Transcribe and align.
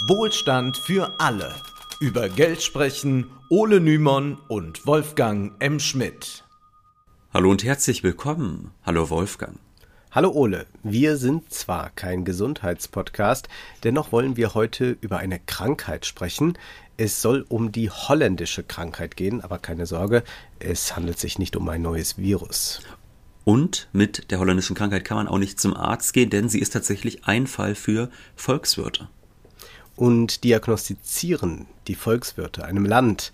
Wohlstand 0.00 0.76
für 0.76 1.18
alle. 1.18 1.54
Über 2.00 2.28
Geld 2.28 2.62
sprechen 2.62 3.30
Ole 3.48 3.80
Nymon 3.80 4.36
und 4.46 4.86
Wolfgang 4.86 5.54
M. 5.58 5.80
Schmidt. 5.80 6.44
Hallo 7.32 7.50
und 7.50 7.64
herzlich 7.64 8.02
willkommen. 8.02 8.72
Hallo 8.84 9.08
Wolfgang. 9.08 9.58
Hallo 10.12 10.32
Ole, 10.32 10.66
wir 10.82 11.16
sind 11.16 11.50
zwar 11.50 11.88
kein 11.88 12.26
Gesundheitspodcast, 12.26 13.48
dennoch 13.84 14.12
wollen 14.12 14.36
wir 14.36 14.52
heute 14.52 14.98
über 15.00 15.16
eine 15.16 15.40
Krankheit 15.40 16.04
sprechen. 16.04 16.58
Es 16.98 17.22
soll 17.22 17.46
um 17.48 17.72
die 17.72 17.88
holländische 17.88 18.64
Krankheit 18.64 19.16
gehen, 19.16 19.40
aber 19.40 19.58
keine 19.58 19.86
Sorge, 19.86 20.24
es 20.58 20.94
handelt 20.94 21.18
sich 21.18 21.38
nicht 21.38 21.56
um 21.56 21.66
ein 21.70 21.80
neues 21.80 22.18
Virus. 22.18 22.82
Und 23.44 23.88
mit 23.94 24.30
der 24.30 24.40
holländischen 24.40 24.76
Krankheit 24.76 25.06
kann 25.06 25.16
man 25.16 25.28
auch 25.28 25.38
nicht 25.38 25.58
zum 25.58 25.74
Arzt 25.74 26.12
gehen, 26.12 26.28
denn 26.28 26.50
sie 26.50 26.60
ist 26.60 26.74
tatsächlich 26.74 27.24
ein 27.24 27.46
Fall 27.46 27.74
für 27.74 28.10
Volkswirte. 28.34 29.08
Und 29.96 30.44
diagnostizieren 30.44 31.66
die 31.88 31.94
Volkswirte 31.94 32.64
einem 32.64 32.84
Land, 32.84 33.32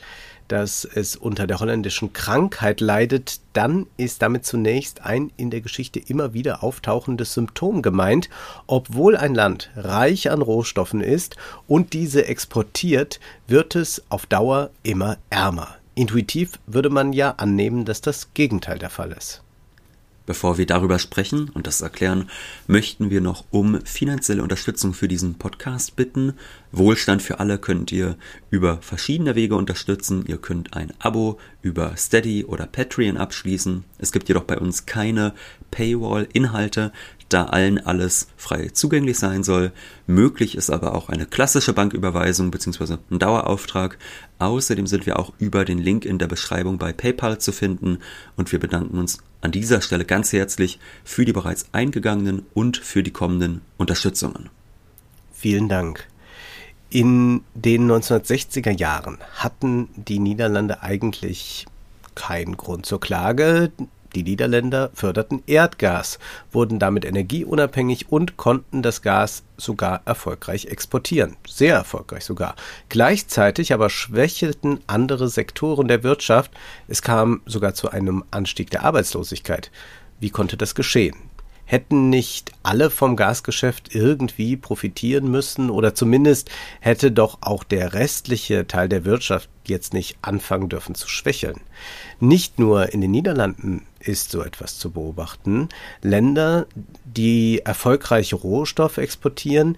dass 0.48 0.84
es 0.84 1.16
unter 1.16 1.46
der 1.46 1.60
holländischen 1.60 2.12
Krankheit 2.12 2.80
leidet, 2.80 3.40
dann 3.54 3.86
ist 3.96 4.22
damit 4.22 4.44
zunächst 4.44 5.00
ein 5.02 5.32
in 5.36 5.50
der 5.50 5.62
Geschichte 5.62 5.98
immer 5.98 6.34
wieder 6.34 6.62
auftauchendes 6.62 7.34
Symptom 7.34 7.82
gemeint, 7.82 8.28
obwohl 8.66 9.16
ein 9.16 9.34
Land 9.34 9.70
reich 9.76 10.30
an 10.30 10.42
Rohstoffen 10.42 11.00
ist 11.00 11.36
und 11.66 11.94
diese 11.94 12.26
exportiert, 12.26 13.18
wird 13.46 13.76
es 13.76 14.02
auf 14.08 14.26
Dauer 14.26 14.70
immer 14.82 15.16
ärmer. 15.30 15.76
Intuitiv 15.94 16.58
würde 16.66 16.90
man 16.90 17.12
ja 17.12 17.30
annehmen, 17.38 17.84
dass 17.84 18.00
das 18.00 18.34
Gegenteil 18.34 18.78
der 18.78 18.90
Fall 18.90 19.12
ist. 19.12 19.42
Bevor 20.24 20.56
wir 20.56 20.66
darüber 20.66 20.98
sprechen 20.98 21.50
und 21.50 21.66
das 21.66 21.80
erklären, 21.80 22.30
möchten 22.68 23.10
wir 23.10 23.20
noch 23.20 23.44
um 23.50 23.80
finanzielle 23.84 24.42
Unterstützung 24.42 24.94
für 24.94 25.08
diesen 25.08 25.34
Podcast 25.34 25.96
bitten. 25.96 26.34
Wohlstand 26.70 27.22
für 27.22 27.40
alle 27.40 27.58
könnt 27.58 27.90
ihr 27.90 28.16
über 28.50 28.78
verschiedene 28.82 29.34
Wege 29.34 29.56
unterstützen. 29.56 30.24
Ihr 30.26 30.38
könnt 30.38 30.74
ein 30.74 30.92
Abo 31.00 31.38
über 31.60 31.96
Steady 31.96 32.44
oder 32.44 32.66
Patreon 32.66 33.16
abschließen. 33.16 33.84
Es 33.98 34.12
gibt 34.12 34.28
jedoch 34.28 34.44
bei 34.44 34.58
uns 34.58 34.86
keine 34.86 35.34
Paywall-Inhalte 35.72 36.92
da 37.32 37.46
allen 37.46 37.78
alles 37.84 38.28
frei 38.36 38.68
zugänglich 38.72 39.18
sein 39.18 39.42
soll. 39.42 39.72
Möglich 40.06 40.56
ist 40.56 40.70
aber 40.70 40.94
auch 40.94 41.08
eine 41.08 41.26
klassische 41.26 41.72
Banküberweisung 41.72 42.50
bzw. 42.50 42.96
ein 43.10 43.18
Dauerauftrag. 43.18 43.98
Außerdem 44.38 44.86
sind 44.86 45.06
wir 45.06 45.18
auch 45.18 45.32
über 45.38 45.64
den 45.64 45.78
Link 45.78 46.04
in 46.04 46.18
der 46.18 46.28
Beschreibung 46.28 46.78
bei 46.78 46.92
PayPal 46.92 47.38
zu 47.38 47.52
finden 47.52 47.98
und 48.36 48.52
wir 48.52 48.58
bedanken 48.58 48.98
uns 48.98 49.18
an 49.40 49.52
dieser 49.52 49.80
Stelle 49.80 50.04
ganz 50.04 50.32
herzlich 50.32 50.78
für 51.04 51.24
die 51.24 51.32
bereits 51.32 51.66
eingegangenen 51.72 52.46
und 52.54 52.76
für 52.76 53.02
die 53.02 53.10
kommenden 53.10 53.60
Unterstützungen. 53.76 54.50
Vielen 55.32 55.68
Dank. 55.68 56.06
In 56.90 57.42
den 57.54 57.90
1960er 57.90 58.70
Jahren 58.70 59.18
hatten 59.34 59.88
die 59.96 60.18
Niederlande 60.18 60.82
eigentlich 60.82 61.66
keinen 62.14 62.56
Grund 62.56 62.84
zur 62.84 63.00
Klage. 63.00 63.72
Die 64.14 64.22
Niederländer 64.22 64.90
förderten 64.94 65.42
Erdgas, 65.46 66.18
wurden 66.50 66.78
damit 66.78 67.04
energieunabhängig 67.04 68.10
und 68.10 68.36
konnten 68.36 68.82
das 68.82 69.00
Gas 69.00 69.42
sogar 69.56 70.02
erfolgreich 70.04 70.66
exportieren. 70.66 71.36
Sehr 71.48 71.74
erfolgreich 71.76 72.24
sogar. 72.24 72.56
Gleichzeitig 72.88 73.72
aber 73.72 73.88
schwächelten 73.88 74.80
andere 74.86 75.28
Sektoren 75.28 75.88
der 75.88 76.02
Wirtschaft. 76.02 76.50
Es 76.88 77.00
kam 77.00 77.40
sogar 77.46 77.74
zu 77.74 77.90
einem 77.90 78.24
Anstieg 78.30 78.70
der 78.70 78.84
Arbeitslosigkeit. 78.84 79.70
Wie 80.20 80.30
konnte 80.30 80.56
das 80.56 80.74
geschehen? 80.74 81.16
hätten 81.64 82.10
nicht 82.10 82.52
alle 82.62 82.90
vom 82.90 83.16
Gasgeschäft 83.16 83.94
irgendwie 83.94 84.58
profitieren 84.58 85.30
müssen 85.30 85.70
oder 85.70 85.94
zumindest 85.94 86.50
hätte 86.80 87.10
doch 87.10 87.38
auch 87.40 87.64
der 87.64 87.94
restliche 87.94 88.66
Teil 88.66 88.90
der 88.90 89.06
Wirtschaft 89.06 89.48
jetzt 89.66 89.94
nicht 89.94 90.18
anfangen 90.20 90.68
dürfen 90.68 90.94
zu 90.94 91.08
schwächeln. 91.08 91.60
Nicht 92.20 92.58
nur 92.58 92.92
in 92.92 93.00
den 93.00 93.10
Niederlanden 93.10 93.86
ist 94.02 94.30
so 94.30 94.42
etwas 94.42 94.78
zu 94.78 94.90
beobachten. 94.90 95.68
Länder, 96.02 96.66
die 97.04 97.60
erfolgreiche 97.64 98.36
Rohstoffe 98.36 98.98
exportieren, 98.98 99.76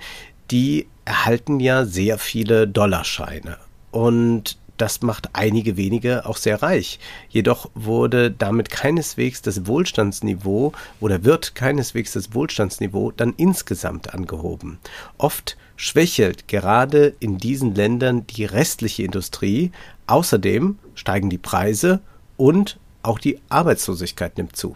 die 0.51 0.87
erhalten 1.05 1.61
ja 1.61 1.85
sehr 1.85 2.19
viele 2.19 2.67
Dollarscheine. 2.67 3.59
Und 3.91 4.59
das 4.77 5.03
macht 5.03 5.31
einige 5.35 5.77
wenige 5.77 6.27
auch 6.27 6.37
sehr 6.37 6.63
reich. 6.63 6.99
Jedoch 7.29 7.71
wurde 7.75 8.31
damit 8.31 8.71
keineswegs 8.71 9.41
das 9.41 9.67
Wohlstandsniveau 9.67 10.73
oder 11.01 11.25
wird 11.25 11.55
keineswegs 11.55 12.13
das 12.13 12.35
Wohlstandsniveau 12.35 13.13
dann 13.13 13.35
insgesamt 13.37 14.13
angehoben. 14.15 14.79
Oft 15.17 15.57
schwächelt 15.77 16.49
gerade 16.49 17.15
in 17.21 17.39
diesen 17.39 17.75
Ländern 17.75 18.27
die 18.27 18.45
restliche 18.45 19.05
Industrie. 19.05 19.71
Außerdem 20.07 20.79
steigen 20.95 21.31
die 21.31 21.39
Preise 21.39 22.01
und 22.37 22.79
auch 23.05 23.19
die 23.19 23.39
Arbeitslosigkeit 23.49 24.37
nimmt 24.37 24.57
zu. 24.57 24.75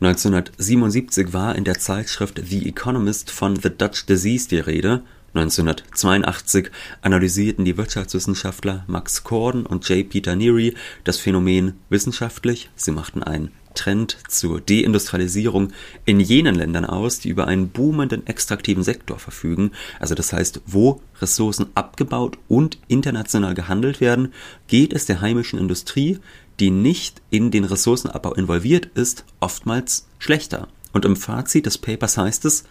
1977 0.00 1.32
war 1.32 1.56
in 1.56 1.64
der 1.64 1.78
Zeitschrift 1.78 2.40
The 2.44 2.68
Economist 2.68 3.30
von 3.30 3.56
The 3.56 3.70
Dutch 3.70 4.06
Disease 4.06 4.48
die 4.48 4.60
Rede 4.60 5.02
1982 5.34 6.70
analysierten 7.02 7.64
die 7.64 7.76
Wirtschaftswissenschaftler 7.76 8.84
Max 8.86 9.24
Corden 9.24 9.66
und 9.66 9.86
J. 9.88 10.08
Peter 10.08 10.34
Neary 10.34 10.74
das 11.04 11.18
Phänomen 11.18 11.74
wissenschaftlich, 11.90 12.70
sie 12.76 12.92
machten 12.92 13.22
einen 13.22 13.52
Trend 13.74 14.16
zur 14.28 14.60
Deindustrialisierung 14.60 15.72
in 16.06 16.18
jenen 16.18 16.54
Ländern 16.54 16.86
aus, 16.86 17.20
die 17.20 17.28
über 17.28 17.46
einen 17.46 17.68
boomenden 17.68 18.26
extraktiven 18.26 18.82
Sektor 18.82 19.18
verfügen, 19.18 19.72
also 20.00 20.14
das 20.14 20.32
heißt, 20.32 20.62
wo 20.66 21.02
Ressourcen 21.20 21.66
abgebaut 21.74 22.38
und 22.48 22.78
international 22.88 23.54
gehandelt 23.54 24.00
werden, 24.00 24.32
geht 24.66 24.92
es 24.94 25.04
der 25.04 25.20
heimischen 25.20 25.58
Industrie, 25.58 26.18
die 26.60 26.70
nicht 26.70 27.22
in 27.30 27.50
den 27.50 27.64
Ressourcenabbau 27.64 28.34
involviert 28.34 28.86
ist, 28.94 29.24
oftmals 29.40 30.06
schlechter. 30.18 30.68
Und 30.92 31.04
im 31.04 31.16
Fazit 31.16 31.66
des 31.66 31.78
Papers 31.78 32.16
heißt 32.16 32.44
es, 32.46 32.64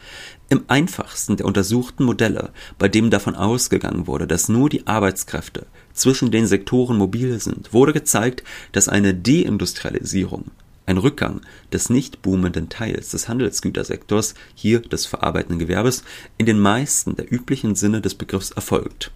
im 0.50 0.64
einfachsten 0.68 1.38
der 1.38 1.46
untersuchten 1.46 2.04
Modelle, 2.04 2.52
bei 2.80 2.88
dem 2.88 3.10
davon 3.10 3.36
ausgegangen 3.36 4.08
wurde, 4.08 4.26
dass 4.26 4.50
nur 4.50 4.70
die 4.70 4.88
Arbeitskräfte 4.88 5.68
zwischen 5.94 6.32
den 6.32 6.48
Sektoren 6.48 6.98
mobil 6.98 7.40
sind, 7.40 7.74
wurde 7.74 7.94
gezeigt, 7.94 8.44
dass 8.72 8.90
eine 8.90 9.14
Deindustrialisierung, 9.14 10.52
ein 10.88 10.98
Rückgang 10.98 11.42
des 11.72 11.90
nicht 11.90 12.22
boomenden 12.22 12.70
Teils 12.70 13.12
des 13.12 13.30
Handelsgütersektors, 13.30 14.34
hier 14.56 14.80
des 14.80 15.06
verarbeitenden 15.06 15.60
Gewerbes, 15.60 16.04
in 16.38 16.48
den 16.48 16.60
meisten 16.60 17.16
der 17.16 17.32
üblichen 17.32 17.76
Sinne 17.76 18.02
des 18.02 18.16
Begriffs 18.16 18.52
erfolgt, 18.52 19.12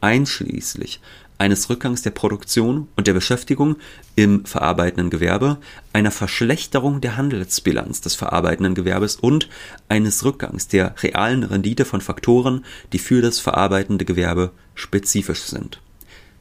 einschließlich 0.00 1.00
eines 1.40 1.70
Rückgangs 1.70 2.02
der 2.02 2.10
Produktion 2.10 2.86
und 2.96 3.06
der 3.06 3.14
Beschäftigung 3.14 3.76
im 4.14 4.44
verarbeitenden 4.44 5.08
Gewerbe, 5.08 5.56
einer 5.94 6.10
Verschlechterung 6.10 7.00
der 7.00 7.16
Handelsbilanz 7.16 8.02
des 8.02 8.14
verarbeitenden 8.14 8.74
Gewerbes 8.74 9.16
und 9.16 9.48
eines 9.88 10.22
Rückgangs 10.22 10.68
der 10.68 10.94
realen 11.02 11.42
Rendite 11.42 11.86
von 11.86 12.02
Faktoren, 12.02 12.66
die 12.92 12.98
für 12.98 13.22
das 13.22 13.40
verarbeitende 13.40 14.04
Gewerbe 14.04 14.52
spezifisch 14.74 15.40
sind. 15.44 15.80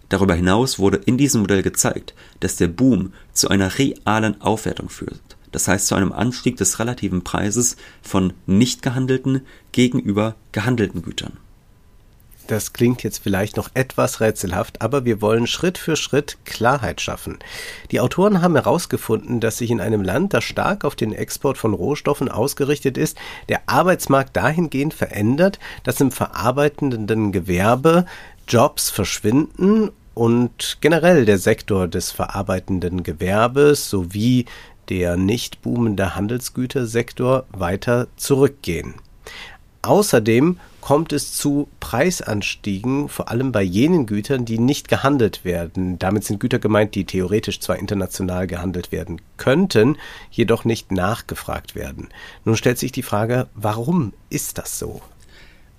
Darüber 0.09 0.33
hinaus 0.35 0.79
wurde 0.79 0.97
in 0.97 1.17
diesem 1.17 1.41
Modell 1.41 1.61
gezeigt, 1.61 2.13
dass 2.41 2.57
der 2.57 2.67
Boom 2.67 3.13
zu 3.31 3.47
einer 3.47 3.79
realen 3.79 4.41
Aufwertung 4.41 4.89
führt, 4.89 5.21
das 5.53 5.69
heißt 5.69 5.88
zu 5.88 5.95
einem 5.95 6.11
Anstieg 6.11 6.57
des 6.57 6.77
relativen 6.77 7.23
Preises 7.23 7.77
von 8.01 8.33
nicht 8.47 8.81
gehandelten 8.81 9.45
gegenüber 9.71 10.35
gehandelten 10.51 11.03
Gütern. 11.03 11.38
Das 12.49 12.73
klingt 12.73 13.03
jetzt 13.03 13.19
vielleicht 13.19 13.57
noch 13.57 13.69
etwas 13.75 14.21
rätselhaft, 14.21 14.81
aber 14.81 15.05
wir 15.05 15.21
wollen 15.21 15.45
Schritt 15.45 15.77
für 15.77 15.95
Schritt 15.95 16.39
Klarheit 16.45 16.99
schaffen. 16.99 17.37
Die 17.91 17.99
Autoren 17.99 18.41
haben 18.41 18.55
herausgefunden, 18.55 19.39
dass 19.39 19.59
sich 19.59 19.69
in 19.69 19.79
einem 19.79 20.01
Land, 20.01 20.33
das 20.33 20.45
stark 20.45 20.83
auf 20.83 20.95
den 20.95 21.13
Export 21.13 21.59
von 21.59 21.75
Rohstoffen 21.75 22.27
ausgerichtet 22.27 22.97
ist, 22.97 23.19
der 23.49 23.61
Arbeitsmarkt 23.67 24.35
dahingehend 24.35 24.95
verändert, 24.95 25.59
dass 25.83 26.01
im 26.01 26.09
verarbeitenden 26.09 27.31
Gewerbe 27.31 28.06
Jobs 28.47 28.89
verschwinden 28.89 29.91
und 30.15 30.79
generell 30.81 31.25
der 31.25 31.38
Sektor 31.38 31.88
des 31.88 32.09
verarbeitenden 32.09 33.03
Gewerbes 33.03 33.91
sowie 33.91 34.45
der 34.89 35.18
nicht 35.18 35.62
boomende 35.62 36.15
Handelsgütersektor 36.15 37.45
weiter 37.51 38.07
zurückgehen. 38.18 38.95
Außerdem 39.81 40.59
kommt 40.81 41.13
es 41.13 41.33
zu 41.33 41.69
Preisanstiegen, 41.79 43.07
vor 43.07 43.29
allem 43.29 43.51
bei 43.51 43.61
jenen 43.61 44.05
Gütern, 44.05 44.43
die 44.43 44.59
nicht 44.59 44.87
gehandelt 44.87 45.45
werden. 45.45 45.97
Damit 45.99 46.25
sind 46.25 46.39
Güter 46.39 46.59
gemeint, 46.59 46.95
die 46.95 47.05
theoretisch 47.05 47.59
zwar 47.59 47.77
international 47.77 48.47
gehandelt 48.47 48.91
werden 48.91 49.21
könnten, 49.37 49.97
jedoch 50.31 50.65
nicht 50.65 50.91
nachgefragt 50.91 51.75
werden. 51.75 52.09
Nun 52.43 52.57
stellt 52.57 52.77
sich 52.77 52.91
die 52.91 53.03
Frage, 53.03 53.47
warum 53.55 54.13
ist 54.29 54.57
das 54.57 54.79
so? 54.79 55.01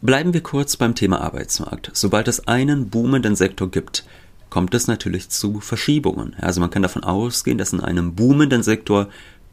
Bleiben 0.00 0.32
wir 0.32 0.42
kurz 0.42 0.78
beim 0.78 0.94
Thema 0.94 1.20
Arbeitsmarkt. 1.20 1.90
Sobald 1.92 2.26
es 2.26 2.48
einen 2.48 2.88
boomenden 2.88 3.36
Sektor 3.36 3.70
gibt, 3.70 4.04
kommt 4.48 4.74
es 4.74 4.86
natürlich 4.86 5.28
zu 5.28 5.60
Verschiebungen. 5.60 6.34
Also 6.40 6.60
man 6.60 6.70
kann 6.70 6.82
davon 6.82 7.04
ausgehen, 7.04 7.58
dass 7.58 7.74
in 7.74 7.80
einem 7.80 8.14
boomenden 8.14 8.62
Sektor 8.62 9.08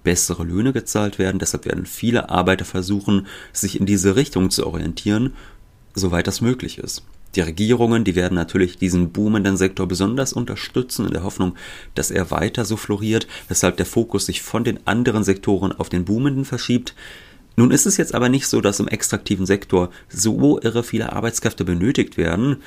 bessere 0.08 0.46
Löhne 0.46 0.72
gezahlt 0.72 1.20
werden. 1.20 1.38
Deshalb 1.38 1.66
werden 1.66 1.86
viele 1.86 2.30
Arbeiter 2.30 2.64
versuchen, 2.64 3.28
sich 3.52 3.78
in 3.78 3.86
diese 3.86 4.16
Richtung 4.16 4.50
zu 4.52 4.66
orientieren. 4.66 5.34
soweit 6.00 6.28
das 6.28 6.42
möglich 6.42 6.78
ist. 6.78 7.04
Die 7.36 7.42
Regierungen, 7.42 8.04
die 8.04 8.16
werden 8.16 8.36
natürlich 8.36 8.78
diesen 8.78 9.12
boomenden 9.12 9.58
Sektor 9.58 9.88
besonders 9.88 10.32
unterstützen 10.32 11.08
in 11.08 11.12
der 11.12 11.24
Hoffnung, 11.24 11.56
dass 11.96 12.12
er 12.12 12.30
weiter 12.30 12.66
so 12.66 12.78
floriert, 12.78 13.28
weshalb 13.48 13.78
der 13.78 13.88
Fokus 13.88 14.28
sich 14.28 14.44
von 14.44 14.64
den 14.64 14.80
anderen 14.86 15.24
Sektoren 15.24 15.72
auf 15.72 15.90
den 15.90 16.06
boomenden 16.06 16.46
verschiebt. 16.46 16.94
Nun 17.56 17.72
ist 17.72 17.88
es 17.88 17.98
jetzt 17.98 18.14
aber 18.14 18.30
nicht 18.30 18.48
so, 18.48 18.62
dass 18.62 18.80
im 18.80 18.88
extraktiven 18.88 19.48
Sektor 19.48 19.90
so 20.08 20.60
irre 20.60 20.84
viele 20.84 21.12
Arbeitskräfte 21.14 21.66
benötigt 21.66 22.16
werden, 22.16 22.58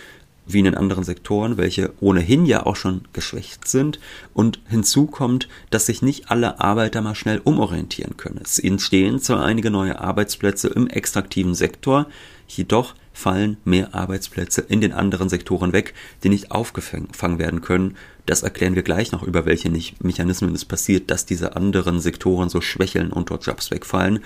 wie 0.46 0.58
in 0.58 0.64
den 0.64 0.74
anderen 0.74 1.04
Sektoren, 1.04 1.56
welche 1.56 1.92
ohnehin 2.00 2.46
ja 2.46 2.66
auch 2.66 2.76
schon 2.76 3.02
geschwächt 3.12 3.68
sind. 3.68 4.00
Und 4.34 4.60
hinzu 4.68 5.06
kommt, 5.06 5.48
dass 5.70 5.86
sich 5.86 6.02
nicht 6.02 6.30
alle 6.30 6.60
Arbeiter 6.60 7.02
mal 7.02 7.14
schnell 7.14 7.40
umorientieren 7.42 8.16
können. 8.16 8.40
Es 8.42 8.58
entstehen 8.58 9.20
zwar 9.20 9.44
einige 9.44 9.70
neue 9.70 10.00
Arbeitsplätze 10.00 10.68
im 10.68 10.88
extraktiven 10.88 11.54
Sektor, 11.54 12.06
jedoch 12.48 12.94
fallen 13.12 13.58
mehr 13.64 13.94
Arbeitsplätze 13.94 14.62
in 14.62 14.80
den 14.80 14.92
anderen 14.92 15.28
Sektoren 15.28 15.72
weg, 15.72 15.94
die 16.24 16.28
nicht 16.28 16.50
aufgefangen 16.50 17.38
werden 17.38 17.60
können. 17.60 17.96
Das 18.26 18.42
erklären 18.42 18.76
wir 18.76 18.82
gleich 18.82 19.12
noch, 19.12 19.22
über 19.22 19.44
welche 19.44 19.70
Mechanismen 20.00 20.54
es 20.54 20.64
passiert, 20.64 21.10
dass 21.10 21.26
diese 21.26 21.56
anderen 21.56 22.00
Sektoren 22.00 22.48
so 22.48 22.60
schwächeln 22.60 23.12
und 23.12 23.30
dort 23.30 23.44
Jobs 23.44 23.70
wegfallen. 23.70 24.20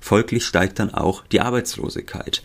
Folglich 0.00 0.44
steigt 0.44 0.78
dann 0.78 0.92
auch 0.92 1.24
die 1.26 1.40
Arbeitslosigkeit. 1.40 2.42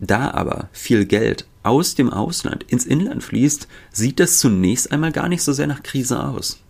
Da 0.00 0.30
aber 0.30 0.68
viel 0.72 1.06
Geld 1.06 1.46
aus 1.62 1.94
dem 1.94 2.10
Ausland 2.12 2.64
ins 2.68 2.86
Inland 2.86 3.22
fließt, 3.22 3.68
sieht 3.92 4.20
das 4.20 4.38
zunächst 4.38 4.92
einmal 4.92 5.12
gar 5.12 5.28
nicht 5.28 5.42
so 5.42 5.52
sehr 5.52 5.66
nach 5.66 5.82
Krise 5.82 6.24
aus. 6.24 6.60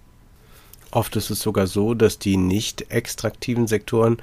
Oft 0.90 1.16
ist 1.16 1.30
es 1.30 1.40
sogar 1.40 1.66
so, 1.66 1.94
dass 1.94 2.18
die 2.18 2.36
nicht 2.36 2.90
extraktiven 2.90 3.66
Sektoren 3.66 4.18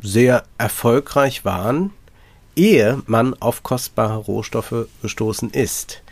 sehr 0.00 0.44
erfolgreich 0.58 1.44
waren, 1.44 1.90
ehe 2.56 3.02
man 3.06 3.34
auf 3.40 3.62
kostbare 3.62 4.18
Rohstoffe 4.18 4.86
gestoßen 5.02 5.50
ist. 5.50 6.02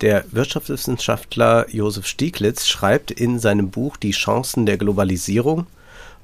Der 0.00 0.24
Wirtschaftswissenschaftler 0.30 1.68
Josef 1.70 2.06
Stieglitz 2.06 2.66
schreibt 2.66 3.10
in 3.10 3.38
seinem 3.38 3.70
Buch 3.70 3.96
Die 3.96 4.12
Chancen 4.12 4.64
der 4.64 4.78
Globalisierung 4.78 5.66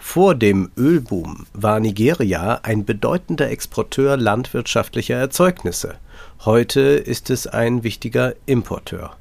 vor 0.06 0.36
dem 0.36 0.70
Ölboom 0.76 1.46
war 1.54 1.80
Nigeria 1.80 2.60
ein 2.62 2.84
bedeutender 2.84 3.50
Exporteur 3.50 4.16
landwirtschaftlicher 4.16 5.16
Erzeugnisse. 5.16 5.96
Heute 6.44 6.80
ist 6.80 7.30
es 7.30 7.48
ein 7.48 7.82
wichtiger 7.82 8.34
Importeur. 8.46 9.16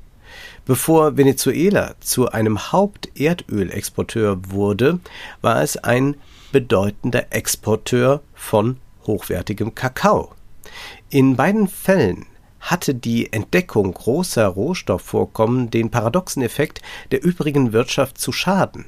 Bevor 0.66 1.18
Venezuela 1.18 1.96
zu 2.00 2.30
einem 2.30 2.72
Haupterdölexporteur 2.72 4.38
wurde, 4.50 5.00
war 5.42 5.64
es 5.64 5.78
ein 5.78 6.16
bedeutender 6.52 7.34
Exporteur 7.34 8.22
von 8.36 8.78
hochwertigem 9.08 9.74
Kakao. 9.74 10.34
In 11.10 11.38
beiden 11.38 11.70
Fällen 11.70 12.28
hatte 12.60 12.94
die 12.94 13.34
Entdeckung 13.34 13.94
großer 13.94 14.46
Rohstoffvorkommen 14.46 15.72
den 15.72 15.90
paradoxen 15.90 16.44
Effekt, 16.44 16.84
der 17.12 17.24
übrigen 17.24 17.74
Wirtschaft 17.74 18.20
zu 18.20 18.32
schaden. 18.32 18.86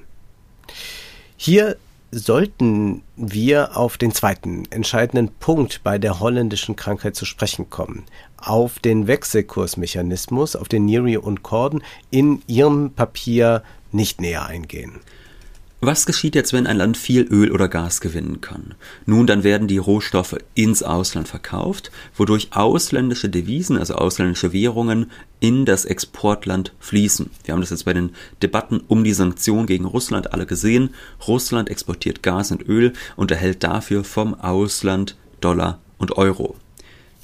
Hier 1.37 1.77
sollten 2.17 3.03
wir 3.17 3.75
auf 3.75 3.97
den 3.97 4.13
zweiten 4.13 4.63
entscheidenden 4.69 5.33
Punkt 5.33 5.81
bei 5.83 5.97
der 5.97 6.21
holländischen 6.21 6.77
Krankheit 6.77 7.15
zu 7.15 7.25
sprechen 7.25 7.69
kommen, 7.69 8.05
auf 8.37 8.79
den 8.79 9.07
Wechselkursmechanismus, 9.07 10.55
auf 10.55 10.69
den 10.69 10.85
Neary 10.85 11.17
und 11.17 11.43
Corden 11.43 11.83
in 12.11 12.41
ihrem 12.47 12.91
Papier 12.91 13.63
nicht 13.91 14.21
näher 14.21 14.45
eingehen. 14.45 15.01
Was 15.87 16.07
geschieht 16.07 16.33
jetzt, 16.33 16.51
wenn 16.51 16.65
ein 16.65 16.77
Land 16.77 16.97
viel 16.97 17.27
Öl 17.29 17.51
oder 17.51 17.67
Gas 17.67 18.01
gewinnen 18.01 18.41
kann? 18.41 18.73
Nun, 19.05 19.27
dann 19.27 19.43
werden 19.43 19.67
die 19.67 19.77
Rohstoffe 19.77 20.35
ins 20.55 20.81
Ausland 20.81 21.27
verkauft, 21.27 21.91
wodurch 22.15 22.47
ausländische 22.53 23.29
Devisen, 23.29 23.77
also 23.77 23.93
ausländische 23.93 24.51
Währungen, 24.51 25.11
in 25.39 25.63
das 25.63 25.85
Exportland 25.85 26.73
fließen. 26.79 27.29
Wir 27.43 27.53
haben 27.53 27.61
das 27.61 27.69
jetzt 27.69 27.85
bei 27.85 27.93
den 27.93 28.15
Debatten 28.41 28.81
um 28.87 29.03
die 29.03 29.13
Sanktionen 29.13 29.67
gegen 29.67 29.85
Russland 29.85 30.33
alle 30.33 30.47
gesehen. 30.47 30.89
Russland 31.27 31.69
exportiert 31.69 32.23
Gas 32.23 32.49
und 32.49 32.67
Öl 32.67 32.93
und 33.15 33.29
erhält 33.29 33.63
dafür 33.63 34.03
vom 34.03 34.33
Ausland 34.33 35.15
Dollar 35.39 35.77
und 35.99 36.17
Euro. 36.17 36.55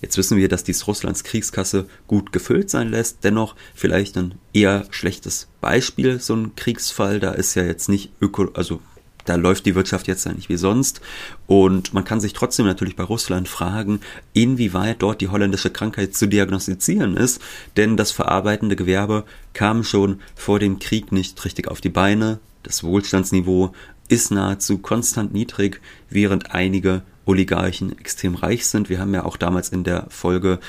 Jetzt 0.02 0.18
wissen 0.18 0.38
wir, 0.38 0.50
dass 0.50 0.64
dies 0.64 0.88
Russlands 0.88 1.24
Kriegskasse 1.24 1.88
gut 2.08 2.32
gefüllt 2.32 2.70
sein 2.70 2.90
lässt. 2.90 3.24
Dennoch 3.24 3.56
vielleicht 3.76 4.18
ein 4.18 4.36
eher 4.54 4.86
schlechtes 4.90 5.48
Beispiel, 5.62 6.20
so 6.20 6.36
ein 6.36 6.56
Kriegsfall. 6.56 7.20
Da 7.20 7.32
ist 7.32 7.56
ja 7.56 7.64
jetzt 7.64 7.88
nicht 7.88 8.12
öko, 8.20 8.50
also 8.54 8.82
da 9.26 9.36
läuft 9.36 9.66
die 9.66 9.76
Wirtschaft 9.76 10.08
jetzt 10.08 10.26
ja 10.26 10.34
nicht 10.34 10.50
wie 10.50 10.58
sonst. 10.58 11.02
Und 11.48 11.94
man 11.94 12.04
kann 12.04 12.20
sich 12.20 12.34
trotzdem 12.34 12.66
natürlich 12.66 12.96
bei 12.96 13.04
Russland 13.04 13.48
fragen, 13.48 14.02
inwieweit 14.34 15.02
dort 15.02 15.22
die 15.22 15.30
holländische 15.30 15.70
Krankheit 15.70 16.16
zu 16.16 16.28
diagnostizieren 16.28 17.18
ist. 17.18 17.42
Denn 17.78 17.98
das 17.98 18.12
verarbeitende 18.12 18.76
Gewerbe 18.76 19.24
kam 19.54 19.84
schon 19.84 20.20
vor 20.36 20.60
dem 20.60 20.80
Krieg 20.80 21.12
nicht 21.12 21.44
richtig 21.46 21.68
auf 21.68 21.82
die 21.82 21.90
Beine. 21.90 22.40
Das 22.64 22.84
Wohlstandsniveau 22.84 23.74
ist 24.12 24.30
nahezu 24.30 24.78
konstant 24.80 25.34
niedrig, 25.34 25.82
während 26.10 26.52
einige 26.52 27.04
Oligarchen 27.26 27.98
extrem 27.98 28.36
reich 28.36 28.66
sind. 28.68 28.90
Wir 28.90 29.00
haben 29.00 29.14
ja 29.14 29.24
auch 29.24 29.38
damals 29.38 29.70
in 29.70 29.84
der 29.84 30.08
Folge 30.10 30.60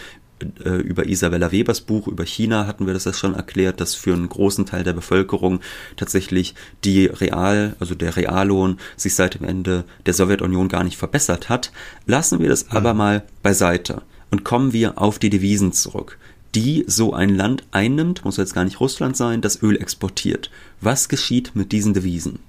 äh, 0.65 0.77
über 0.77 1.07
Isabella 1.07 1.51
Webers 1.51 1.81
Buch 1.81 2.07
über 2.07 2.25
China 2.25 2.67
hatten 2.67 2.87
wir 2.87 2.95
das 2.95 3.05
ja 3.05 3.13
schon 3.13 3.35
erklärt, 3.35 3.81
dass 3.81 3.97
für 3.97 4.13
einen 4.13 4.29
großen 4.29 4.67
Teil 4.67 4.85
der 4.85 4.93
Bevölkerung 4.93 5.61
tatsächlich 5.97 6.55
die 6.85 7.07
Real, 7.07 7.75
also 7.81 7.95
der 7.97 8.17
Reallohn 8.17 8.79
sich 8.97 9.15
seit 9.15 9.35
dem 9.35 9.45
Ende 9.45 9.85
der 10.07 10.15
Sowjetunion 10.15 10.69
gar 10.69 10.85
nicht 10.85 10.97
verbessert 10.97 11.49
hat. 11.49 11.73
Lassen 12.07 12.39
wir 12.39 12.49
das 12.49 12.67
ja. 12.71 12.77
aber 12.77 12.95
mal 12.95 13.25
beiseite 13.43 14.03
und 14.31 14.45
kommen 14.45 14.73
wir 14.73 15.01
auf 15.01 15.19
die 15.19 15.31
Devisen 15.31 15.73
zurück 15.73 16.19
die 16.55 16.85
so 16.87 17.15
ein 17.15 17.31
Land 17.31 17.65
einnimmt, 17.71 18.27
muss 18.27 18.37
jetzt 18.37 18.55
gar 18.55 18.65
nicht 18.65 18.79
Russland 18.79 19.17
sein, 19.17 19.41
das 19.41 19.63
Öl 19.63 19.81
exportiert. 19.81 20.51
Was 20.83 21.09
geschieht 21.09 21.53
mit 21.55 21.73
diesen 21.73 21.95
Devisen? 21.95 22.41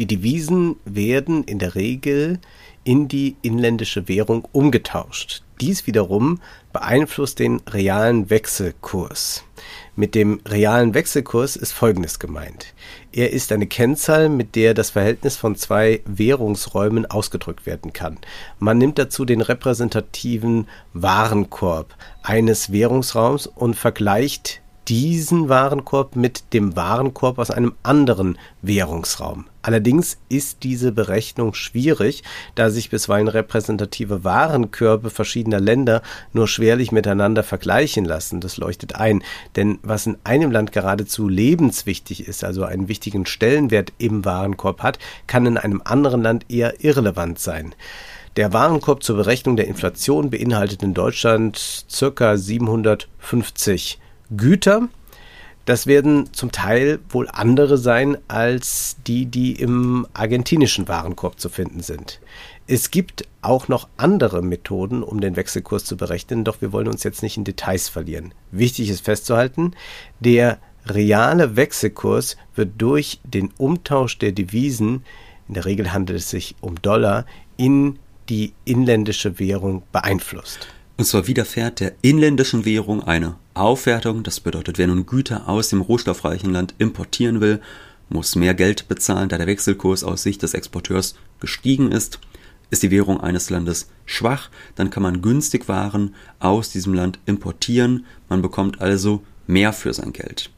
Die 0.00 0.06
Devisen 0.06 0.76
werden 0.86 1.44
in 1.44 1.58
der 1.58 1.74
Regel 1.74 2.38
in 2.84 3.06
die 3.06 3.36
inländische 3.42 4.08
Währung 4.08 4.48
umgetauscht. 4.50 5.42
Dies 5.60 5.86
wiederum 5.86 6.40
beeinflusst 6.72 7.38
den 7.38 7.60
realen 7.68 8.30
Wechselkurs. 8.30 9.44
Mit 9.96 10.14
dem 10.14 10.40
realen 10.48 10.94
Wechselkurs 10.94 11.54
ist 11.54 11.72
Folgendes 11.72 12.18
gemeint. 12.18 12.72
Er 13.12 13.34
ist 13.34 13.52
eine 13.52 13.66
Kennzahl, 13.66 14.30
mit 14.30 14.56
der 14.56 14.72
das 14.72 14.88
Verhältnis 14.88 15.36
von 15.36 15.54
zwei 15.54 16.00
Währungsräumen 16.06 17.04
ausgedrückt 17.04 17.66
werden 17.66 17.92
kann. 17.92 18.16
Man 18.58 18.78
nimmt 18.78 18.98
dazu 18.98 19.26
den 19.26 19.42
repräsentativen 19.42 20.66
Warenkorb 20.94 21.94
eines 22.22 22.72
Währungsraums 22.72 23.46
und 23.46 23.74
vergleicht 23.74 24.62
diesen 24.90 25.48
Warenkorb 25.48 26.16
mit 26.16 26.52
dem 26.52 26.74
Warenkorb 26.74 27.38
aus 27.38 27.52
einem 27.52 27.74
anderen 27.84 28.36
Währungsraum. 28.60 29.46
Allerdings 29.62 30.18
ist 30.28 30.64
diese 30.64 30.90
Berechnung 30.90 31.54
schwierig, 31.54 32.24
da 32.56 32.70
sich 32.70 32.90
bisweilen 32.90 33.28
repräsentative 33.28 34.24
Warenkörbe 34.24 35.10
verschiedener 35.10 35.60
Länder 35.60 36.02
nur 36.32 36.48
schwerlich 36.48 36.90
miteinander 36.90 37.44
vergleichen 37.44 38.04
lassen. 38.04 38.40
Das 38.40 38.56
leuchtet 38.56 38.96
ein. 38.96 39.22
Denn 39.54 39.78
was 39.82 40.06
in 40.06 40.18
einem 40.24 40.50
Land 40.50 40.72
geradezu 40.72 41.28
lebenswichtig 41.28 42.26
ist, 42.26 42.42
also 42.42 42.64
einen 42.64 42.88
wichtigen 42.88 43.26
Stellenwert 43.26 43.92
im 43.98 44.24
Warenkorb 44.24 44.82
hat, 44.82 44.98
kann 45.28 45.46
in 45.46 45.56
einem 45.56 45.82
anderen 45.84 46.22
Land 46.22 46.46
eher 46.48 46.82
irrelevant 46.82 47.38
sein. 47.38 47.76
Der 48.36 48.52
Warenkorb 48.52 49.04
zur 49.04 49.18
Berechnung 49.18 49.56
der 49.56 49.68
Inflation 49.68 50.30
beinhaltet 50.30 50.82
in 50.82 50.94
Deutschland 50.94 51.86
ca. 52.16 52.36
750 52.36 54.00
Güter. 54.36 54.88
Das 55.66 55.86
werden 55.86 56.32
zum 56.32 56.52
Teil 56.52 56.98
wohl 57.10 57.28
andere 57.30 57.78
sein 57.78 58.16
als 58.28 58.96
die, 59.06 59.26
die 59.26 59.52
im 59.52 60.06
argentinischen 60.14 60.88
Warenkorb 60.88 61.38
zu 61.38 61.48
finden 61.48 61.82
sind. 61.82 62.20
Es 62.66 62.90
gibt 62.90 63.24
auch 63.42 63.68
noch 63.68 63.88
andere 63.96 64.42
Methoden, 64.42 65.02
um 65.02 65.20
den 65.20 65.36
Wechselkurs 65.36 65.84
zu 65.84 65.96
berechnen, 65.96 66.44
doch 66.44 66.60
wir 66.60 66.72
wollen 66.72 66.88
uns 66.88 67.02
jetzt 67.02 67.22
nicht 67.22 67.36
in 67.36 67.44
Details 67.44 67.88
verlieren. 67.88 68.32
Wichtig 68.52 68.88
ist 68.88 69.04
festzuhalten, 69.04 69.72
der 70.20 70.58
reale 70.86 71.56
Wechselkurs 71.56 72.36
wird 72.54 72.70
durch 72.78 73.20
den 73.24 73.50
Umtausch 73.58 74.18
der 74.18 74.32
Devisen, 74.32 75.04
in 75.48 75.54
der 75.54 75.64
Regel 75.64 75.92
handelt 75.92 76.20
es 76.20 76.30
sich 76.30 76.54
um 76.60 76.80
Dollar, 76.80 77.26
in 77.56 77.98
die 78.28 78.52
inländische 78.64 79.38
Währung 79.38 79.82
beeinflusst. 79.92 80.68
Und 80.96 81.04
zwar 81.06 81.26
widerfährt 81.26 81.80
der 81.80 81.94
inländischen 82.02 82.64
Währung 82.64 83.02
eine 83.02 83.34
Aufwertung. 83.54 84.22
Das 84.22 84.40
bedeutet, 84.40 84.78
wer 84.78 84.86
nun 84.86 85.06
Güter 85.06 85.48
aus 85.48 85.68
dem 85.68 85.80
rohstoffreichen 85.80 86.52
Land 86.52 86.74
importieren 86.78 87.40
will, 87.40 87.60
muss 88.08 88.36
mehr 88.36 88.54
Geld 88.54 88.88
bezahlen, 88.88 89.28
da 89.28 89.38
der 89.38 89.46
Wechselkurs 89.46 90.04
aus 90.04 90.22
Sicht 90.22 90.42
des 90.42 90.54
Exporteurs 90.54 91.14
gestiegen 91.40 91.92
ist. 91.92 92.18
Ist 92.70 92.82
die 92.82 92.90
Währung 92.90 93.20
eines 93.20 93.50
Landes 93.50 93.88
schwach, 94.06 94.48
dann 94.76 94.90
kann 94.90 95.02
man 95.02 95.22
günstig 95.22 95.68
Waren 95.68 96.14
aus 96.38 96.70
diesem 96.70 96.94
Land 96.94 97.18
importieren. 97.26 98.06
Man 98.28 98.42
bekommt 98.42 98.80
also 98.80 99.22
mehr 99.46 99.72
für 99.72 99.92
sein 99.92 100.12
Geld. 100.12 100.50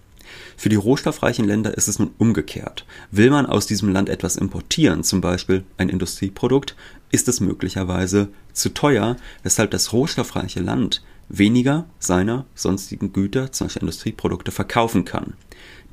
Für 0.56 0.68
die 0.68 0.76
rohstoffreichen 0.76 1.46
Länder 1.46 1.76
ist 1.76 1.88
es 1.88 1.98
nun 1.98 2.12
umgekehrt. 2.18 2.86
Will 3.10 3.30
man 3.30 3.46
aus 3.46 3.66
diesem 3.66 3.90
Land 3.90 4.08
etwas 4.08 4.36
importieren, 4.36 5.04
zum 5.04 5.20
Beispiel 5.20 5.64
ein 5.76 5.88
Industrieprodukt, 5.88 6.76
ist 7.10 7.28
es 7.28 7.40
möglicherweise 7.40 8.28
zu 8.52 8.70
teuer, 8.70 9.16
weshalb 9.42 9.70
das 9.70 9.92
rohstoffreiche 9.92 10.60
Land 10.60 11.02
weniger 11.28 11.86
seiner 11.98 12.46
sonstigen 12.54 13.12
Güter, 13.12 13.52
zum 13.52 13.66
Beispiel 13.66 13.82
Industrieprodukte, 13.82 14.50
verkaufen 14.50 15.04
kann. 15.04 15.34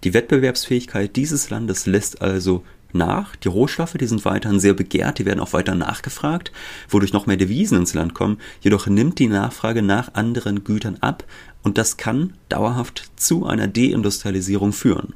Die 0.04 0.14
Wettbewerbsfähigkeit 0.14 1.16
dieses 1.16 1.50
Landes 1.50 1.86
lässt 1.86 2.22
also 2.22 2.64
nach. 2.94 3.36
Die 3.36 3.48
Rohstoffe, 3.48 3.94
die 3.94 4.08
sind 4.08 4.26
weiterhin 4.26 4.60
sehr 4.60 4.74
begehrt, 4.74 5.20
die 5.20 5.26
werden 5.26 5.40
auch 5.40 5.54
weiter 5.54 5.76
nachgefragt, 5.76 6.52
wodurch 6.88 7.14
noch 7.14 7.26
mehr 7.28 7.38
Devisen 7.38 7.78
ins 7.78 7.94
Land 7.94 8.14
kommen. 8.14 8.38
Jedoch 8.62 8.88
nimmt 8.88 9.20
die 9.20 9.28
Nachfrage 9.28 9.82
nach 9.82 10.14
anderen 10.14 10.64
Gütern 10.64 10.98
ab 11.02 11.24
und 11.64 11.78
das 11.78 11.98
kann 11.98 12.34
dauerhaft 12.48 13.12
zu 13.16 13.46
einer 13.46 13.68
Deindustrialisierung 13.68 14.74
führen. 14.74 15.14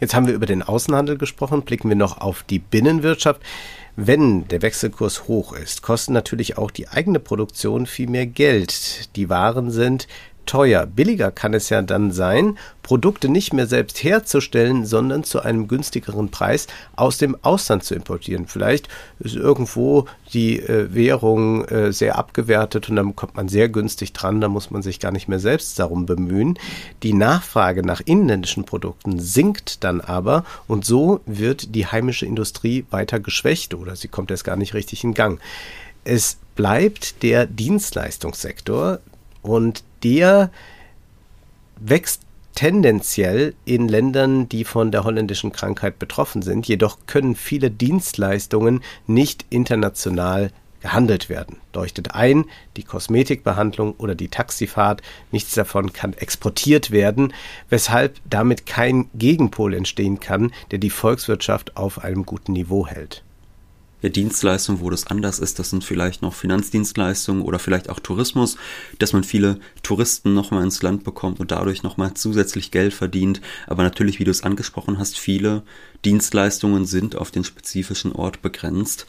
Jetzt 0.00 0.14
haben 0.14 0.26
wir 0.26 0.34
über 0.34 0.46
den 0.46 0.62
Außenhandel 0.62 1.18
gesprochen, 1.18 1.62
blicken 1.62 1.88
wir 1.88 1.96
noch 1.96 2.18
auf 2.18 2.42
die 2.42 2.58
Binnenwirtschaft. 2.58 3.40
Wenn 3.96 4.48
der 4.48 4.62
Wechselkurs 4.62 5.28
hoch 5.28 5.52
ist, 5.52 5.82
kostet 5.82 6.14
natürlich 6.14 6.58
auch 6.58 6.72
die 6.72 6.88
eigene 6.88 7.20
Produktion 7.20 7.86
viel 7.86 8.08
mehr 8.08 8.26
Geld. 8.26 9.14
Die 9.14 9.28
Waren 9.28 9.70
sind 9.70 10.08
teuer. 10.46 10.86
Billiger 10.86 11.30
kann 11.30 11.54
es 11.54 11.68
ja 11.68 11.82
dann 11.82 12.12
sein, 12.12 12.58
Produkte 12.82 13.28
nicht 13.28 13.52
mehr 13.52 13.66
selbst 13.66 14.04
herzustellen, 14.04 14.84
sondern 14.84 15.24
zu 15.24 15.40
einem 15.40 15.68
günstigeren 15.68 16.30
Preis 16.30 16.66
aus 16.96 17.18
dem 17.18 17.36
Ausland 17.42 17.82
zu 17.82 17.94
importieren. 17.94 18.46
Vielleicht 18.46 18.88
ist 19.18 19.34
irgendwo 19.34 20.06
die 20.32 20.60
äh, 20.60 20.94
Währung 20.94 21.64
äh, 21.64 21.92
sehr 21.92 22.16
abgewertet 22.16 22.88
und 22.88 22.96
dann 22.96 23.16
kommt 23.16 23.36
man 23.36 23.48
sehr 23.48 23.68
günstig 23.68 24.12
dran, 24.12 24.40
da 24.40 24.48
muss 24.48 24.70
man 24.70 24.82
sich 24.82 25.00
gar 25.00 25.12
nicht 25.12 25.28
mehr 25.28 25.38
selbst 25.40 25.78
darum 25.78 26.06
bemühen. 26.06 26.58
Die 27.02 27.14
Nachfrage 27.14 27.84
nach 27.84 28.02
inländischen 28.04 28.64
Produkten 28.64 29.18
sinkt 29.18 29.82
dann 29.82 30.00
aber 30.00 30.44
und 30.68 30.84
so 30.84 31.20
wird 31.26 31.74
die 31.74 31.86
heimische 31.86 32.26
Industrie 32.26 32.84
weiter 32.90 33.18
geschwächt 33.18 33.74
oder 33.74 33.96
sie 33.96 34.08
kommt 34.08 34.30
erst 34.30 34.44
gar 34.44 34.56
nicht 34.56 34.74
richtig 34.74 35.04
in 35.04 35.14
Gang. 35.14 35.40
Es 36.04 36.36
bleibt 36.54 37.22
der 37.22 37.46
Dienstleistungssektor, 37.46 39.00
und 39.44 39.84
der 40.02 40.50
wächst 41.76 42.22
tendenziell 42.54 43.54
in 43.64 43.88
Ländern, 43.88 44.48
die 44.48 44.64
von 44.64 44.90
der 44.90 45.04
holländischen 45.04 45.52
Krankheit 45.52 45.98
betroffen 45.98 46.42
sind. 46.42 46.66
Jedoch 46.66 46.98
können 47.06 47.34
viele 47.34 47.70
Dienstleistungen 47.70 48.82
nicht 49.06 49.44
international 49.50 50.50
gehandelt 50.80 51.28
werden. 51.28 51.56
Leuchtet 51.72 52.14
ein, 52.14 52.44
die 52.76 52.82
Kosmetikbehandlung 52.82 53.94
oder 53.96 54.14
die 54.14 54.28
Taxifahrt, 54.28 55.02
nichts 55.32 55.54
davon 55.54 55.92
kann 55.92 56.12
exportiert 56.12 56.90
werden, 56.90 57.32
weshalb 57.70 58.20
damit 58.28 58.66
kein 58.66 59.08
Gegenpol 59.14 59.74
entstehen 59.74 60.20
kann, 60.20 60.52
der 60.70 60.78
die 60.78 60.90
Volkswirtschaft 60.90 61.76
auf 61.76 62.04
einem 62.04 62.26
guten 62.26 62.52
Niveau 62.52 62.86
hält 62.86 63.24
Dienstleistungen, 64.10 64.80
wo 64.80 64.90
das 64.90 65.06
anders 65.06 65.38
ist. 65.38 65.58
Das 65.58 65.70
sind 65.70 65.84
vielleicht 65.84 66.22
noch 66.22 66.34
Finanzdienstleistungen 66.34 67.42
oder 67.42 67.58
vielleicht 67.58 67.88
auch 67.90 68.00
Tourismus, 68.00 68.56
dass 68.98 69.12
man 69.12 69.24
viele 69.24 69.58
Touristen 69.82 70.34
nochmal 70.34 70.64
ins 70.64 70.82
Land 70.82 71.04
bekommt 71.04 71.40
und 71.40 71.50
dadurch 71.50 71.82
nochmal 71.82 72.14
zusätzlich 72.14 72.70
Geld 72.70 72.94
verdient. 72.94 73.40
Aber 73.66 73.82
natürlich, 73.82 74.18
wie 74.18 74.24
du 74.24 74.30
es 74.30 74.42
angesprochen 74.42 74.98
hast, 74.98 75.18
viele 75.18 75.62
Dienstleistungen 76.04 76.86
sind 76.86 77.16
auf 77.16 77.30
den 77.30 77.44
spezifischen 77.44 78.12
Ort 78.12 78.42
begrenzt. 78.42 79.06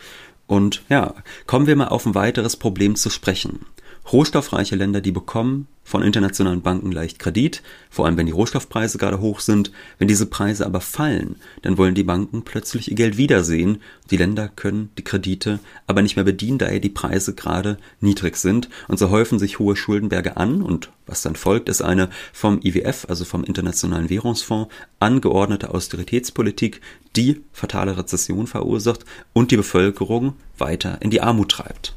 Und 0.47 0.83
ja, 0.89 1.15
kommen 1.47 1.67
wir 1.67 1.75
mal 1.75 1.87
auf 1.87 2.05
ein 2.05 2.15
weiteres 2.15 2.55
Problem 2.55 2.95
zu 2.95 3.09
sprechen. 3.09 3.65
Rohstoffreiche 4.11 4.75
Länder, 4.75 5.01
die 5.01 5.11
bekommen 5.11 5.67
von 5.83 6.03
internationalen 6.03 6.61
Banken 6.61 6.91
leicht 6.91 7.17
Kredit, 7.17 7.63
vor 7.89 8.05
allem 8.05 8.17
wenn 8.17 8.27
die 8.27 8.31
Rohstoffpreise 8.31 8.99
gerade 8.99 9.19
hoch 9.19 9.39
sind. 9.39 9.71
Wenn 9.97 10.07
diese 10.07 10.27
Preise 10.27 10.65
aber 10.65 10.79
fallen, 10.79 11.37
dann 11.63 11.77
wollen 11.79 11.95
die 11.95 12.03
Banken 12.03 12.43
plötzlich 12.43 12.89
ihr 12.89 12.95
Geld 12.95 13.17
wiedersehen. 13.17 13.81
Die 14.11 14.17
Länder 14.17 14.47
können 14.47 14.89
die 14.99 15.03
Kredite 15.03 15.59
aber 15.87 16.03
nicht 16.03 16.15
mehr 16.17 16.25
bedienen, 16.25 16.59
da 16.59 16.71
ja 16.71 16.77
die 16.77 16.89
Preise 16.89 17.33
gerade 17.33 17.77
niedrig 17.99 18.37
sind. 18.37 18.69
Und 18.87 18.99
so 18.99 19.09
häufen 19.09 19.39
sich 19.39 19.57
hohe 19.57 19.75
Schuldenberge 19.75 20.37
an 20.37 20.61
und 20.61 20.91
was 21.07 21.23
dann 21.23 21.35
folgt, 21.35 21.67
ist 21.67 21.81
eine 21.81 22.09
vom 22.31 22.59
IWF, 22.63 23.05
also 23.09 23.25
vom 23.25 23.43
Internationalen 23.43 24.09
Währungsfonds, 24.09 24.73
angeordnete 24.99 25.71
Austeritätspolitik, 25.71 26.81
die 27.15 27.41
fatale 27.53 27.97
Rezession 27.97 28.45
verursacht 28.45 29.03
und 29.33 29.49
die 29.49 29.57
Bevölkerung 29.57 30.33
weiter 30.57 30.99
in 31.01 31.09
die 31.09 31.21
Armut 31.21 31.49
treibt. 31.49 31.95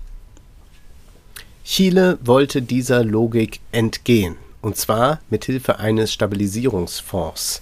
Chile 1.68 2.18
wollte 2.22 2.62
dieser 2.62 3.04
Logik 3.04 3.60
entgehen, 3.72 4.36
und 4.62 4.78
zwar 4.78 5.20
mit 5.28 5.44
Hilfe 5.44 5.78
eines 5.78 6.14
Stabilisierungsfonds. 6.14 7.60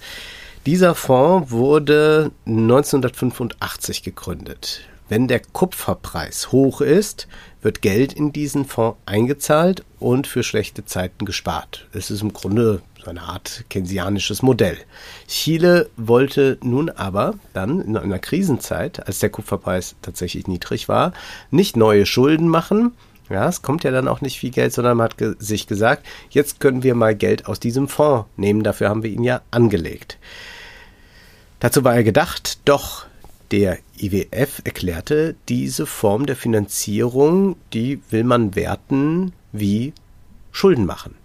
Dieser 0.65 0.95
Fonds 0.95 1.51
wurde 1.51 2.31
1985 2.45 4.03
gegründet. 4.03 4.87
Wenn 5.09 5.27
der 5.27 5.41
Kupferpreis 5.41 6.53
hoch 6.53 6.79
ist, 6.79 7.27
wird 7.61 7.81
Geld 7.81 8.13
in 8.13 8.31
diesen 8.31 8.63
Fonds 8.63 8.97
eingezahlt 9.05 9.83
und 9.99 10.25
für 10.25 10.41
schlechte 10.41 10.85
Zeiten 10.85 11.25
gespart. 11.25 11.85
Es 11.91 12.09
ist 12.09 12.21
im 12.21 12.31
Grunde 12.31 12.81
so 13.03 13.09
eine 13.09 13.23
Art 13.23 13.65
keynesianisches 13.69 14.41
Modell. 14.41 14.77
Chile 15.27 15.89
wollte 15.97 16.57
nun 16.61 16.89
aber 16.89 17.35
dann 17.53 17.81
in 17.81 17.97
einer 17.97 18.19
Krisenzeit, 18.19 19.05
als 19.05 19.19
der 19.19 19.31
Kupferpreis 19.31 19.95
tatsächlich 20.01 20.47
niedrig 20.47 20.87
war, 20.87 21.11
nicht 21.51 21.75
neue 21.75 22.05
Schulden 22.05 22.47
machen, 22.47 22.93
ja, 23.29 23.47
es 23.47 23.61
kommt 23.61 23.83
ja 23.83 23.91
dann 23.91 24.07
auch 24.07 24.21
nicht 24.21 24.39
viel 24.39 24.51
Geld, 24.51 24.73
sondern 24.73 24.97
man 24.97 25.05
hat 25.05 25.17
ge 25.17 25.35
sich 25.39 25.67
gesagt, 25.67 26.05
jetzt 26.29 26.59
können 26.59 26.83
wir 26.83 26.95
mal 26.95 27.15
Geld 27.15 27.47
aus 27.47 27.59
diesem 27.59 27.87
Fonds 27.87 28.27
nehmen, 28.37 28.63
dafür 28.63 28.89
haben 28.89 29.03
wir 29.03 29.09
ihn 29.09 29.23
ja 29.23 29.41
angelegt. 29.51 30.17
Dazu 31.59 31.83
war 31.83 31.95
er 31.95 32.03
gedacht, 32.03 32.59
doch 32.65 33.05
der 33.51 33.79
IWF 33.97 34.61
erklärte, 34.63 35.35
diese 35.49 35.85
Form 35.85 36.25
der 36.25 36.35
Finanzierung, 36.35 37.55
die 37.73 38.01
will 38.09 38.23
man 38.23 38.55
werten 38.55 39.33
wie 39.51 39.93
Schulden 40.51 40.85
machen. 40.85 41.15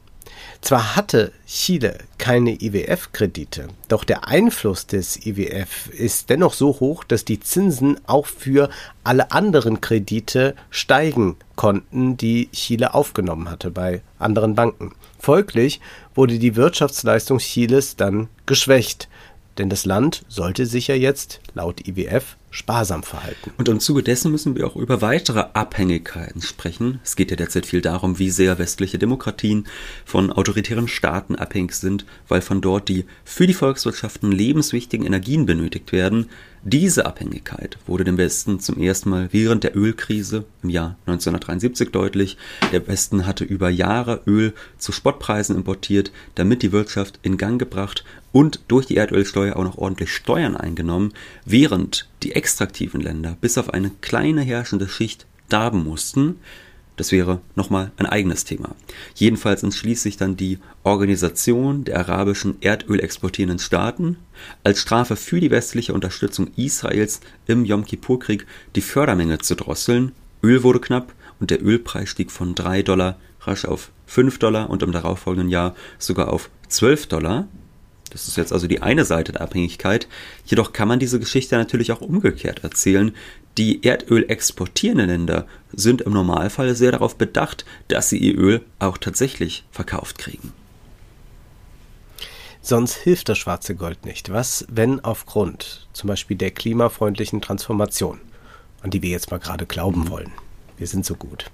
Zwar 0.62 0.94
hatte 0.94 1.32
Chile 1.44 1.98
keine 2.18 2.52
IWF-Kredite, 2.52 3.66
doch 3.88 4.04
der 4.04 4.28
Einfluss 4.28 4.86
des 4.86 5.26
IWF 5.26 5.88
ist 5.88 6.30
dennoch 6.30 6.52
so 6.52 6.78
hoch, 6.78 7.02
dass 7.02 7.24
die 7.24 7.40
Zinsen 7.40 7.98
auch 8.06 8.26
für 8.26 8.70
alle 9.02 9.32
anderen 9.32 9.80
Kredite 9.80 10.54
steigen 10.70 11.34
konnten, 11.56 12.16
die 12.16 12.48
Chile 12.52 12.94
aufgenommen 12.94 13.50
hatte 13.50 13.72
bei 13.72 14.02
anderen 14.20 14.54
Banken. 14.54 14.94
Folglich 15.18 15.80
wurde 16.14 16.38
die 16.38 16.54
Wirtschaftsleistung 16.54 17.38
Chiles 17.38 17.96
dann 17.96 18.28
geschwächt, 18.46 19.08
denn 19.58 19.68
das 19.68 19.84
Land 19.84 20.24
sollte 20.28 20.66
sich 20.66 20.86
ja 20.86 20.94
jetzt 20.94 21.40
laut 21.54 21.88
IWF 21.88 22.36
sparsam 22.52 23.02
verhalten. 23.02 23.50
Und 23.56 23.68
im 23.68 23.80
Zuge 23.80 24.02
dessen 24.02 24.30
müssen 24.30 24.54
wir 24.54 24.66
auch 24.66 24.76
über 24.76 25.00
weitere 25.00 25.46
Abhängigkeiten 25.54 26.42
sprechen. 26.42 27.00
Es 27.02 27.16
geht 27.16 27.30
ja 27.30 27.36
derzeit 27.36 27.64
viel 27.66 27.80
darum, 27.80 28.18
wie 28.18 28.30
sehr 28.30 28.58
westliche 28.58 28.98
Demokratien 28.98 29.66
von 30.04 30.30
autoritären 30.30 30.86
Staaten 30.86 31.34
abhängig 31.34 31.74
sind, 31.74 32.04
weil 32.28 32.42
von 32.42 32.60
dort 32.60 32.88
die 32.88 33.06
für 33.24 33.46
die 33.46 33.54
Volkswirtschaften 33.54 34.30
lebenswichtigen 34.30 35.06
Energien 35.06 35.46
benötigt 35.46 35.92
werden. 35.92 36.28
Diese 36.64 37.06
Abhängigkeit 37.06 37.76
wurde 37.86 38.04
dem 38.04 38.18
Westen 38.18 38.60
zum 38.60 38.78
ersten 38.78 39.10
Mal 39.10 39.30
während 39.32 39.64
der 39.64 39.76
Ölkrise 39.76 40.44
im 40.62 40.68
Jahr 40.68 40.96
1973 41.06 41.90
deutlich. 41.90 42.36
Der 42.70 42.86
Westen 42.86 43.26
hatte 43.26 43.42
über 43.42 43.68
Jahre 43.68 44.20
Öl 44.26 44.52
zu 44.78 44.92
Spottpreisen 44.92 45.56
importiert, 45.56 46.12
damit 46.36 46.62
die 46.62 46.70
Wirtschaft 46.70 47.18
in 47.22 47.36
Gang 47.36 47.58
gebracht 47.58 48.04
und 48.30 48.60
durch 48.68 48.86
die 48.86 48.96
Erdölsteuer 48.96 49.56
auch 49.56 49.64
noch 49.64 49.78
ordentlich 49.78 50.12
Steuern 50.12 50.56
eingenommen, 50.56 51.12
während 51.44 52.08
die 52.22 52.36
extraktiven 52.42 53.00
Länder 53.00 53.36
bis 53.40 53.56
auf 53.56 53.72
eine 53.72 53.92
kleine 54.00 54.40
herrschende 54.42 54.88
Schicht 54.88 55.26
darben 55.48 55.84
mussten. 55.84 56.40
Das 56.96 57.12
wäre 57.12 57.40
nochmal 57.54 57.92
ein 57.98 58.06
eigenes 58.06 58.44
Thema. 58.44 58.74
Jedenfalls 59.14 59.62
entschließt 59.62 60.02
sich 60.02 60.16
dann 60.16 60.36
die 60.36 60.58
Organisation 60.82 61.84
der 61.84 62.00
arabischen 62.00 62.60
erdölexportierenden 62.60 63.60
Staaten 63.60 64.16
als 64.64 64.80
Strafe 64.80 65.14
für 65.14 65.38
die 65.38 65.52
westliche 65.52 65.94
Unterstützung 65.94 66.50
Israels 66.56 67.20
im 67.46 67.64
Yom 67.64 67.84
Kippur-Krieg 67.84 68.44
die 68.74 68.82
Fördermenge 68.82 69.38
zu 69.38 69.54
drosseln. 69.54 70.10
Öl 70.42 70.64
wurde 70.64 70.80
knapp 70.80 71.12
und 71.38 71.52
der 71.52 71.62
Ölpreis 71.62 72.08
stieg 72.08 72.32
von 72.32 72.56
3 72.56 72.82
Dollar 72.82 73.18
rasch 73.42 73.66
auf 73.66 73.90
5 74.06 74.40
Dollar 74.40 74.68
und 74.68 74.82
im 74.82 74.90
darauffolgenden 74.90 75.48
Jahr 75.48 75.76
sogar 76.00 76.32
auf 76.32 76.50
12 76.68 77.06
Dollar. 77.06 77.46
Das 78.12 78.28
ist 78.28 78.36
jetzt 78.36 78.52
also 78.52 78.66
die 78.66 78.82
eine 78.82 79.06
Seite 79.06 79.32
der 79.32 79.40
Abhängigkeit. 79.40 80.06
Jedoch 80.44 80.74
kann 80.74 80.86
man 80.86 80.98
diese 80.98 81.18
Geschichte 81.18 81.56
natürlich 81.56 81.92
auch 81.92 82.02
umgekehrt 82.02 82.62
erzählen. 82.62 83.14
Die 83.56 83.82
Erdöl 83.84 84.26
exportierenden 84.28 85.08
Länder 85.08 85.46
sind 85.72 86.02
im 86.02 86.12
Normalfall 86.12 86.74
sehr 86.74 86.92
darauf 86.92 87.16
bedacht, 87.16 87.64
dass 87.88 88.10
sie 88.10 88.18
ihr 88.18 88.36
Öl 88.38 88.60
auch 88.78 88.98
tatsächlich 88.98 89.64
verkauft 89.70 90.18
kriegen. 90.18 90.52
Sonst 92.60 92.94
hilft 92.94 93.30
das 93.30 93.38
schwarze 93.38 93.74
Gold 93.74 94.04
nicht. 94.04 94.30
Was, 94.30 94.66
wenn 94.68 95.00
aufgrund 95.00 95.88
zum 95.94 96.08
Beispiel 96.08 96.36
der 96.36 96.50
klimafreundlichen 96.50 97.40
Transformation, 97.40 98.20
an 98.82 98.90
die 98.90 99.02
wir 99.02 99.10
jetzt 99.10 99.30
mal 99.30 99.40
gerade 99.40 99.64
glauben 99.64 100.10
wollen, 100.10 100.32
wir 100.76 100.86
sind 100.86 101.06
so 101.06 101.14
gut, 101.14 101.50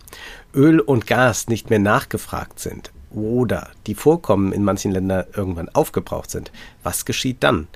Öl 0.55 0.81
und 0.81 1.07
Gas 1.07 1.49
nicht 1.49 1.71
mehr 1.71 1.79
nachgefragt 1.79 2.59
sind, 2.59 2.91
oder 3.11 3.69
die 3.87 3.95
Vorkommen 3.95 4.53
in 4.53 4.65
manchen 4.65 4.93
Ländern 4.93 5.27
irgendwann 5.35 5.69
aufgebraucht 5.69 6.31
sind, 6.31 6.53
was 6.83 7.05
geschieht 7.05 7.43
dann? 7.43 7.69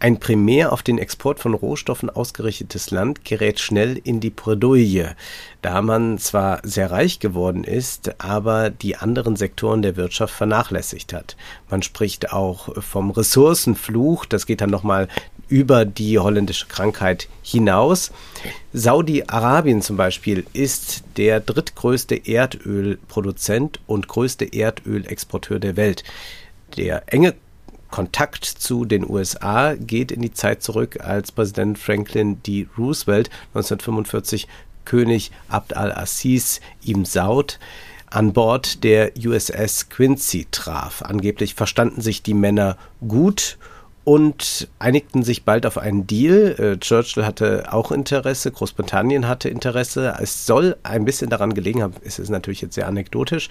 Ein 0.00 0.18
primär 0.18 0.72
auf 0.72 0.82
den 0.82 0.98
Export 0.98 1.38
von 1.40 1.54
Rohstoffen 1.54 2.10
ausgerichtetes 2.10 2.90
Land 2.90 3.24
gerät 3.24 3.58
schnell 3.58 3.96
in 3.96 4.20
die 4.20 4.28
Bredouille, 4.28 5.16
da 5.62 5.80
man 5.80 6.18
zwar 6.18 6.60
sehr 6.62 6.90
reich 6.90 7.20
geworden 7.20 7.64
ist, 7.64 8.20
aber 8.20 8.68
die 8.68 8.96
anderen 8.96 9.36
Sektoren 9.36 9.80
der 9.80 9.96
Wirtschaft 9.96 10.34
vernachlässigt 10.34 11.14
hat. 11.14 11.36
Man 11.70 11.82
spricht 11.82 12.32
auch 12.32 12.82
vom 12.82 13.12
Ressourcenfluch, 13.12 14.26
das 14.26 14.44
geht 14.44 14.60
dann 14.60 14.68
nochmal 14.70 15.08
über 15.48 15.84
die 15.84 16.18
holländische 16.18 16.66
Krankheit 16.66 17.28
hinaus. 17.42 18.10
Saudi-Arabien 18.72 19.82
zum 19.82 19.96
Beispiel 19.96 20.44
ist 20.52 21.04
der 21.16 21.40
drittgrößte 21.40 22.14
Erdölproduzent 22.14 23.80
und 23.86 24.08
größte 24.08 24.44
Erdölexporteur 24.44 25.58
der 25.58 25.76
Welt. 25.76 26.04
Der 26.76 27.04
enge 27.06 27.34
Kontakt 27.90 28.44
zu 28.44 28.84
den 28.84 29.08
USA 29.08 29.74
geht 29.74 30.10
in 30.10 30.20
die 30.20 30.32
Zeit 30.32 30.62
zurück, 30.64 30.98
als 31.00 31.30
Präsident 31.30 31.78
Franklin 31.78 32.42
D. 32.42 32.66
Roosevelt 32.76 33.30
1945 33.54 34.48
König 34.84 35.30
Abd 35.48 35.76
al-Aziz 35.76 36.60
Ibn 36.84 37.04
Saud 37.04 37.60
an 38.10 38.32
Bord 38.32 38.84
der 38.84 39.12
USS 39.16 39.88
Quincy 39.88 40.46
traf. 40.50 41.02
Angeblich 41.02 41.54
verstanden 41.54 42.00
sich 42.00 42.22
die 42.22 42.34
Männer 42.34 42.76
gut 43.06 43.58
und 44.04 44.68
einigten 44.78 45.22
sich 45.22 45.44
bald 45.44 45.64
auf 45.64 45.78
einen 45.78 46.06
Deal. 46.06 46.54
Äh, 46.58 46.78
Churchill 46.78 47.24
hatte 47.24 47.72
auch 47.72 47.90
Interesse, 47.90 48.50
Großbritannien 48.50 49.26
hatte 49.26 49.48
Interesse. 49.48 50.14
Es 50.20 50.44
soll 50.44 50.76
ein 50.82 51.06
bisschen 51.06 51.30
daran 51.30 51.54
gelegen 51.54 51.82
haben, 51.82 51.94
es 52.04 52.18
ist 52.18 52.28
natürlich 52.28 52.60
jetzt 52.60 52.74
sehr 52.74 52.86
anekdotisch, 52.86 53.48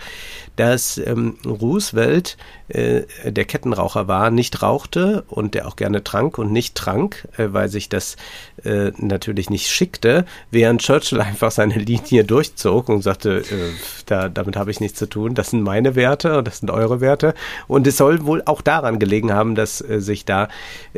dass 0.55 0.99
ähm, 0.99 1.37
Roosevelt, 1.43 2.37
äh, 2.67 3.01
der 3.25 3.45
Kettenraucher 3.45 4.07
war, 4.07 4.29
nicht 4.29 4.61
rauchte 4.61 5.23
und 5.27 5.55
der 5.55 5.67
auch 5.67 5.75
gerne 5.75 6.03
trank 6.03 6.37
und 6.37 6.51
nicht 6.51 6.75
trank, 6.75 7.27
äh, 7.37 7.47
weil 7.51 7.67
sich 7.69 7.89
das 7.89 8.15
natürlich 8.97 9.49
nicht 9.49 9.69
schickte, 9.69 10.25
während 10.51 10.81
Churchill 10.81 11.19
einfach 11.19 11.51
seine 11.51 11.73
Linie 11.75 12.23
durchzog 12.23 12.87
und 12.87 13.01
sagte, 13.01 13.43
da, 14.05 14.29
damit 14.29 14.55
habe 14.55 14.71
ich 14.71 14.79
nichts 14.79 14.99
zu 14.99 15.05
tun, 15.05 15.33
das 15.33 15.49
sind 15.49 15.63
meine 15.63 15.95
Werte 15.95 16.37
und 16.37 16.47
das 16.47 16.59
sind 16.59 16.71
eure 16.71 17.01
Werte. 17.01 17.33
Und 17.67 17.87
es 17.87 17.97
soll 17.97 18.25
wohl 18.25 18.41
auch 18.45 18.61
daran 18.61 18.99
gelegen 18.99 19.33
haben, 19.33 19.55
dass 19.55 19.79
sich 19.79 20.23
da 20.23 20.42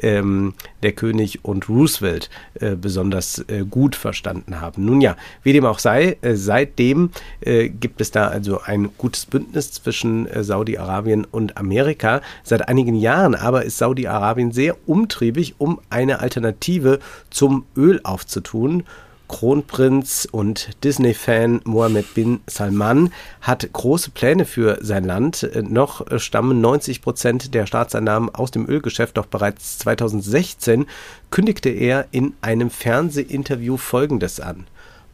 ähm, 0.02 0.54
der 0.84 0.92
König 0.92 1.44
und 1.44 1.70
Roosevelt 1.70 2.30
äh, 2.60 2.76
besonders 2.76 3.40
äh, 3.48 3.66
gut 3.70 3.96
verstanden 3.96 4.62
haben. 4.62 4.86
Nun 4.86 5.02
ja, 5.02 5.16
wie 5.44 5.54
dem 5.54 5.66
auch 5.66 5.80
sei, 5.80 6.18
äh, 6.22 6.36
seitdem 6.36 7.12
äh, 7.42 7.70
gibt 7.70 8.02
es 8.02 8.12
da 8.12 8.28
also 8.28 8.62
ein 8.62 8.90
gutes 8.98 9.26
Bündnis 9.26 9.72
zwischen 9.72 10.28
äh, 10.28 10.44
Saudi-Arabien 10.44 11.26
und 11.26 11.58
Amerika. 11.58 12.22
Seit 12.44 12.68
einigen 12.68 12.96
Jahren 12.96 13.36
aber 13.36 13.66
ist 13.66 13.78
Saudi-Arabien 13.78 14.52
sehr 14.52 14.76
umtriebig, 14.88 15.56
um 15.58 15.80
eine 15.90 16.20
Alternative 16.20 17.00
zum 17.30 17.66
Öl 17.76 18.00
aufzutun. 18.04 18.84
Kronprinz 19.28 20.28
und 20.32 20.70
Disney-Fan 20.84 21.62
Mohammed 21.64 22.14
bin 22.14 22.42
Salman 22.48 23.12
hat 23.42 23.68
große 23.72 24.12
Pläne 24.12 24.46
für 24.46 24.78
sein 24.82 25.04
Land. 25.04 25.50
Noch 25.62 26.06
stammen 26.20 26.62
90 26.62 27.02
Prozent 27.02 27.54
der 27.54 27.66
Staatseinnahmen 27.66 28.34
aus 28.34 28.52
dem 28.52 28.68
Ölgeschäft, 28.68 29.18
doch 29.18 29.26
bereits 29.26 29.80
2016 29.80 30.86
kündigte 31.32 31.70
er 31.70 32.08
in 32.12 32.34
einem 32.42 32.70
Fernsehinterview 32.70 33.78
Folgendes 33.78 34.40
an. 34.40 34.68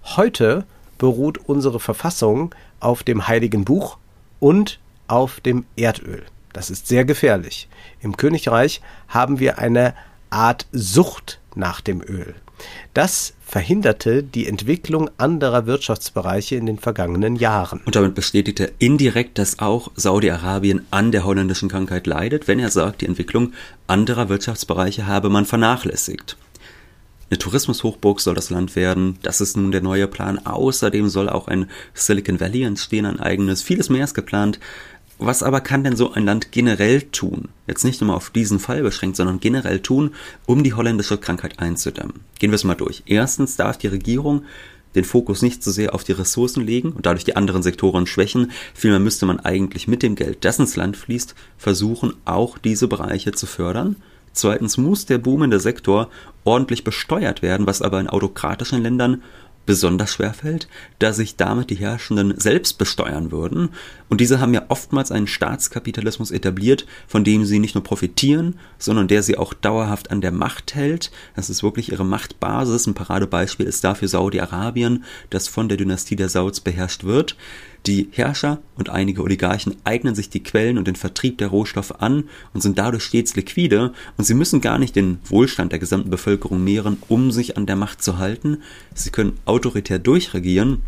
Heute 0.03 0.65
beruht 0.97 1.37
unsere 1.37 1.79
Verfassung 1.79 2.53
auf 2.79 3.03
dem 3.03 3.27
Heiligen 3.27 3.65
Buch 3.65 3.97
und 4.39 4.79
auf 5.07 5.39
dem 5.39 5.65
Erdöl. 5.75 6.23
Das 6.53 6.69
ist 6.69 6.87
sehr 6.87 7.05
gefährlich. 7.05 7.67
Im 8.01 8.17
Königreich 8.17 8.81
haben 9.07 9.39
wir 9.39 9.57
eine 9.57 9.93
Art 10.29 10.67
Sucht 10.71 11.39
nach 11.55 11.81
dem 11.81 12.01
Öl. 12.01 12.35
Das 12.93 13.33
verhinderte 13.51 14.23
die 14.23 14.47
Entwicklung 14.47 15.09
anderer 15.17 15.65
Wirtschaftsbereiche 15.65 16.55
in 16.55 16.67
den 16.67 16.79
vergangenen 16.79 17.35
Jahren. 17.35 17.81
Und 17.85 17.97
damit 17.97 18.15
bestätigt 18.15 18.61
er 18.61 18.71
indirekt, 18.79 19.37
dass 19.37 19.59
auch 19.59 19.91
Saudi-Arabien 19.93 20.85
an 20.89 21.11
der 21.11 21.25
holländischen 21.25 21.67
Krankheit 21.67 22.07
leidet, 22.07 22.47
wenn 22.47 22.59
er 22.59 22.69
sagt, 22.69 23.01
die 23.01 23.07
Entwicklung 23.07 23.51
anderer 23.87 24.29
Wirtschaftsbereiche 24.29 25.05
habe 25.05 25.29
man 25.29 25.45
vernachlässigt. 25.45 26.37
Eine 27.29 27.39
Tourismushochburg 27.39 28.21
soll 28.21 28.35
das 28.35 28.51
Land 28.51 28.77
werden. 28.77 29.17
Das 29.21 29.41
ist 29.41 29.57
nun 29.57 29.73
der 29.73 29.81
neue 29.81 30.07
Plan. 30.07 30.39
Außerdem 30.39 31.09
soll 31.09 31.27
auch 31.27 31.49
ein 31.49 31.69
Silicon 31.93 32.39
Valley 32.39 32.63
entstehen, 32.63 33.05
ein 33.05 33.19
eigenes. 33.19 33.63
Vieles 33.63 33.89
mehr 33.89 34.05
ist 34.05 34.13
geplant. 34.13 34.61
Was 35.23 35.43
aber 35.43 35.61
kann 35.61 35.83
denn 35.83 35.95
so 35.95 36.13
ein 36.13 36.25
Land 36.25 36.51
generell 36.51 37.03
tun? 37.03 37.49
Jetzt 37.67 37.83
nicht 37.83 38.01
nur 38.01 38.15
auf 38.15 38.31
diesen 38.31 38.57
Fall 38.57 38.81
beschränkt, 38.81 39.17
sondern 39.17 39.39
generell 39.39 39.79
tun, 39.79 40.15
um 40.47 40.63
die 40.63 40.73
holländische 40.73 41.19
Krankheit 41.19 41.59
einzudämmen. 41.59 42.21
Gehen 42.39 42.49
wir 42.49 42.55
es 42.55 42.63
mal 42.63 42.73
durch. 42.73 43.03
Erstens 43.05 43.55
darf 43.55 43.77
die 43.77 43.85
Regierung 43.85 44.45
den 44.95 45.03
Fokus 45.03 45.43
nicht 45.43 45.63
so 45.63 45.69
sehr 45.69 45.93
auf 45.93 46.03
die 46.03 46.13
Ressourcen 46.13 46.65
legen 46.65 46.91
und 46.93 47.05
dadurch 47.05 47.23
die 47.23 47.35
anderen 47.35 47.61
Sektoren 47.61 48.07
schwächen. 48.07 48.49
Vielmehr 48.73 48.99
müsste 48.99 49.27
man 49.27 49.39
eigentlich 49.39 49.87
mit 49.87 50.01
dem 50.01 50.15
Geld, 50.15 50.43
das 50.43 50.57
ins 50.57 50.75
Land 50.75 50.97
fließt, 50.97 51.35
versuchen, 51.55 52.15
auch 52.25 52.57
diese 52.57 52.87
Bereiche 52.87 53.31
zu 53.31 53.45
fördern. 53.45 53.97
Zweitens 54.33 54.77
muss 54.77 55.05
der 55.05 55.19
boomende 55.19 55.59
Sektor 55.59 56.09
ordentlich 56.45 56.83
besteuert 56.83 57.43
werden, 57.43 57.67
was 57.67 57.83
aber 57.83 57.99
in 57.99 58.07
autokratischen 58.07 58.81
Ländern 58.81 59.21
besonders 59.71 60.11
schwer 60.11 60.33
fällt, 60.33 60.67
da 60.99 61.13
sich 61.13 61.37
damit 61.37 61.69
die 61.69 61.75
Herrschenden 61.75 62.37
selbst 62.37 62.77
besteuern 62.77 63.31
würden. 63.31 63.69
Und 64.09 64.19
diese 64.19 64.41
haben 64.41 64.53
ja 64.53 64.65
oftmals 64.67 65.13
einen 65.13 65.27
Staatskapitalismus 65.27 66.29
etabliert, 66.29 66.85
von 67.07 67.23
dem 67.23 67.45
sie 67.45 67.57
nicht 67.57 67.73
nur 67.73 67.83
profitieren, 67.85 68.55
sondern 68.77 69.07
der 69.07 69.23
sie 69.23 69.37
auch 69.37 69.53
dauerhaft 69.53 70.11
an 70.11 70.19
der 70.19 70.33
Macht 70.33 70.75
hält. 70.75 71.09
Das 71.37 71.49
ist 71.49 71.63
wirklich 71.63 71.89
ihre 71.89 72.03
Machtbasis. 72.03 72.85
Ein 72.85 72.95
Paradebeispiel 72.95 73.65
ist 73.65 73.85
dafür 73.85 74.09
Saudi-Arabien, 74.09 75.05
das 75.29 75.47
von 75.47 75.69
der 75.69 75.77
Dynastie 75.77 76.17
der 76.17 76.27
Sauds 76.27 76.59
beherrscht 76.59 77.05
wird. 77.05 77.37
Die 77.87 78.09
Herrscher 78.11 78.59
und 78.75 78.89
einige 78.89 79.23
Oligarchen 79.23 79.75
eignen 79.85 80.13
sich 80.13 80.29
die 80.29 80.43
Quellen 80.43 80.77
und 80.77 80.87
den 80.87 80.95
Vertrieb 80.95 81.39
der 81.39 81.47
Rohstoffe 81.47 81.93
an 81.97 82.25
und 82.53 82.61
sind 82.61 82.77
dadurch 82.77 83.03
stets 83.03 83.35
liquide 83.35 83.91
und 84.17 84.23
sie 84.23 84.35
müssen 84.35 84.61
gar 84.61 84.77
nicht 84.77 84.95
den 84.95 85.17
Wohlstand 85.25 85.71
der 85.71 85.79
gesamten 85.79 86.11
Bevölkerung 86.11 86.63
mehren, 86.63 86.97
um 87.07 87.31
sich 87.31 87.57
an 87.57 87.65
der 87.65 87.75
Macht 87.75 88.03
zu 88.03 88.19
halten. 88.19 88.57
Sie 88.93 89.09
können 89.09 89.39
autoritär 89.61 89.99
durchregieren 89.99 90.81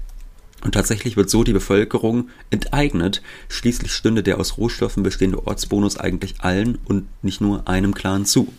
und 0.63 0.73
tatsächlich 0.73 1.15
wird 1.15 1.29
so 1.29 1.43
die 1.43 1.53
Bevölkerung 1.53 2.29
enteignet. 2.49 3.21
Schließlich 3.49 3.91
stünde 3.91 4.23
der 4.23 4.39
aus 4.39 4.57
Rohstoffen 4.57 5.03
bestehende 5.03 5.45
Ortsbonus 5.45 5.97
eigentlich 5.97 6.35
allen 6.39 6.79
und 6.85 7.07
nicht 7.21 7.39
nur 7.39 7.67
einem 7.67 7.93
Clan 7.93 8.25
zu. 8.25 8.51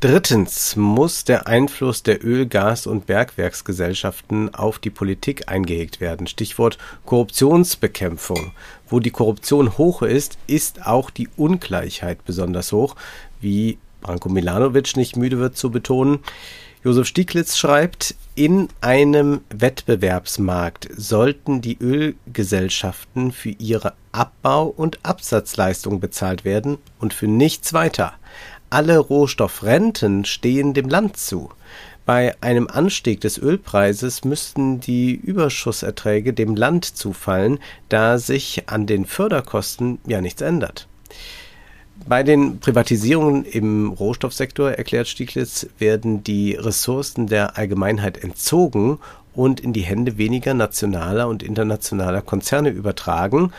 Drittens 0.00 0.76
muss 0.76 1.24
der 1.24 1.46
Einfluss 1.46 2.02
der 2.02 2.22
Öl-, 2.22 2.46
Gas- 2.46 2.86
und 2.86 3.06
Bergwerksgesellschaften 3.06 4.54
auf 4.54 4.78
die 4.78 4.90
Politik 4.90 5.48
eingehegt 5.48 6.00
werden. 6.00 6.26
Stichwort 6.26 6.76
Korruptionsbekämpfung. 7.06 8.52
Wo 8.86 9.00
die 9.00 9.12
Korruption 9.12 9.78
hoch 9.78 10.02
ist, 10.02 10.36
ist 10.46 10.86
auch 10.86 11.08
die 11.08 11.30
Ungleichheit 11.38 12.22
besonders 12.26 12.72
hoch, 12.72 12.96
wie 13.40 13.78
Branko 14.02 14.28
Milanovic 14.28 14.96
nicht 14.96 15.16
müde 15.16 15.38
wird 15.38 15.56
zu 15.56 15.70
betonen. 15.70 16.18
Josef 16.84 17.06
Stieglitz 17.06 17.56
schreibt, 17.56 18.14
in 18.34 18.68
einem 18.82 19.40
Wettbewerbsmarkt 19.48 20.86
sollten 20.94 21.62
die 21.62 21.78
Ölgesellschaften 21.80 23.32
für 23.32 23.52
ihre 23.52 23.94
Abbau- 24.12 24.66
und 24.66 24.98
Absatzleistung 25.02 25.98
bezahlt 25.98 26.44
werden 26.44 26.76
und 27.00 27.14
für 27.14 27.26
nichts 27.26 27.72
weiter. 27.72 28.12
Alle 28.68 28.98
Rohstoffrenten 28.98 30.26
stehen 30.26 30.74
dem 30.74 30.90
Land 30.90 31.16
zu. 31.16 31.48
Bei 32.04 32.36
einem 32.42 32.68
Anstieg 32.68 33.22
des 33.22 33.38
Ölpreises 33.38 34.24
müssten 34.24 34.80
die 34.80 35.14
Überschusserträge 35.14 36.34
dem 36.34 36.54
Land 36.54 36.84
zufallen, 36.84 37.60
da 37.88 38.18
sich 38.18 38.68
an 38.68 38.86
den 38.86 39.06
Förderkosten 39.06 40.00
ja 40.06 40.20
nichts 40.20 40.42
ändert. 40.42 40.86
Bei 42.06 42.22
den 42.22 42.58
Privatisierungen 42.58 43.44
im 43.44 43.90
Rohstoffsektor, 43.90 44.72
erklärt 44.72 45.08
Stieglitz, 45.08 45.66
werden 45.78 46.22
die 46.22 46.54
Ressourcen 46.54 47.28
der 47.28 47.56
Allgemeinheit 47.56 48.22
entzogen 48.22 48.98
und 49.32 49.60
in 49.60 49.72
die 49.72 49.82
Hände 49.82 50.18
weniger 50.18 50.54
nationaler 50.54 51.28
und 51.28 51.42
internationaler 51.42 52.20
Konzerne 52.20 52.68
übertragen 52.68 53.52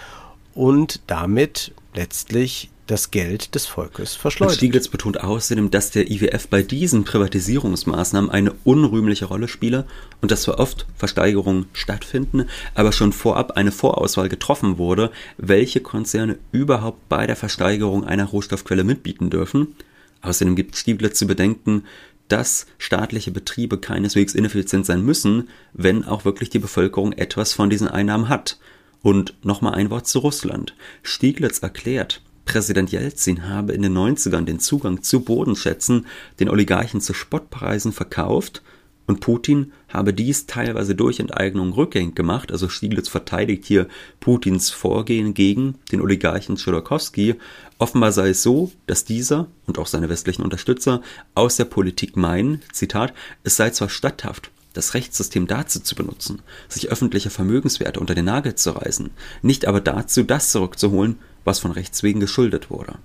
und 0.54 1.02
damit 1.08 1.74
letztlich 1.96 2.70
das 2.88 3.10
Geld 3.10 3.56
des 3.56 3.66
Volkes 3.66 4.16
verschleudert. 4.16 4.58
Stieglitz 4.58 4.88
betont 4.88 5.22
außerdem, 5.22 5.72
dass 5.72 5.92
der 5.92 6.10
IWF 6.12 6.48
bei 6.48 6.62
diesen 6.62 7.04
Privatisierungsmaßnahmen 7.04 8.30
eine 8.30 8.54
unrühmliche 8.64 9.26
Rolle 9.26 9.48
spiele 9.48 9.86
und 10.22 10.32
dass 10.32 10.44
zwar 10.44 10.60
oft 10.60 10.86
Versteigerungen 10.96 11.66
stattfinden, 11.74 12.46
aber 12.76 12.92
schon 12.92 13.12
vorab 13.12 13.52
eine 13.54 13.72
Vorauswahl 13.72 14.30
getroffen 14.30 14.78
wurde, 14.78 15.12
welche 15.38 15.82
Konzerne 15.82 16.38
überhaupt 16.52 17.10
bei 17.10 17.26
der 17.26 17.36
Versteigerung 17.36 18.04
einer 18.04 18.26
Rohstoffquelle 18.26 18.84
mitbieten 18.84 19.30
dürfen. 19.30 19.76
Außerdem 20.22 20.56
gibt 20.56 20.76
Stieglitz 20.76 21.18
zu 21.18 21.28
bedenken, 21.28 21.84
dass 22.28 22.66
staatliche 22.78 23.32
Betriebe 23.32 23.78
keineswegs 23.78 24.34
ineffizient 24.34 24.86
sein 24.86 25.04
müssen, 25.04 25.50
wenn 25.74 26.04
auch 26.04 26.26
wirklich 26.26 26.50
die 26.50 26.60
Bevölkerung 26.60 27.14
etwas 27.14 27.54
von 27.54 27.70
diesen 27.70 27.88
Einnahmen 27.88 28.30
hat. 28.30 28.58
Und 29.04 29.36
nochmal 29.44 29.76
ein 29.76 29.92
Wort 29.92 30.08
zu 30.08 30.18
Russland. 30.18 30.74
Stieglitz 31.04 31.60
erklärt, 31.60 32.22
Präsident 32.46 32.92
Jelzin 32.92 33.50
habe 33.50 33.74
in 33.74 33.82
den 33.82 33.98
90ern 33.98 34.46
den 34.46 34.60
Zugang 34.60 35.04
zu 35.04 35.22
Bodenschätzen 35.22 36.06
den 36.40 36.50
Oligarchen 36.50 37.02
zu 37.02 37.14
Spottpreisen 37.14 37.92
verkauft 37.92 38.62
und 39.08 39.20
Putin 39.20 39.72
habe 39.88 40.14
dies 40.14 40.48
teilweise 40.48 40.96
durch 40.96 41.20
Enteignung 41.20 41.74
rückgängig 41.74 42.16
gemacht. 42.16 42.52
Also 42.52 42.70
Stieglitz 42.70 43.08
verteidigt 43.08 43.66
hier 43.66 43.88
Putins 44.20 44.72
Vorgehen 44.72 45.34
gegen 45.34 45.76
den 45.92 46.02
Oligarchen 46.02 46.58
Chodorkowski. 46.58 47.36
Offenbar 47.78 48.12
sei 48.12 48.30
es 48.30 48.42
so, 48.42 48.72
dass 48.88 49.06
dieser 49.06 49.48
und 49.68 49.78
auch 49.78 49.88
seine 49.88 50.10
westlichen 50.10 50.42
Unterstützer 50.42 51.02
aus 51.36 51.58
der 51.58 51.66
Politik 51.66 52.18
meinen, 52.18 52.62
Zitat, 52.72 53.14
es 53.44 53.58
sei 53.58 53.70
zwar 53.70 53.90
statthaft, 53.90 54.50
das 54.74 54.94
Rechtssystem 54.94 55.48
dazu 55.48 55.80
zu 55.80 55.96
benutzen, 55.96 56.42
sich 56.68 56.90
öffentliche 56.90 57.30
Vermögenswerte 57.30 58.00
unter 58.00 58.16
den 58.16 58.26
Nagel 58.26 58.56
zu 58.56 58.72
reißen, 58.72 59.12
nicht 59.42 59.68
aber 59.68 59.82
dazu, 59.82 60.24
das 60.24 60.52
zurückzuholen, 60.52 61.18
was 61.46 61.60
von 61.60 61.72
Rechts 61.72 62.04
wegen 62.04 62.20
geschuldet 62.20 62.70
wurde. 62.70 62.96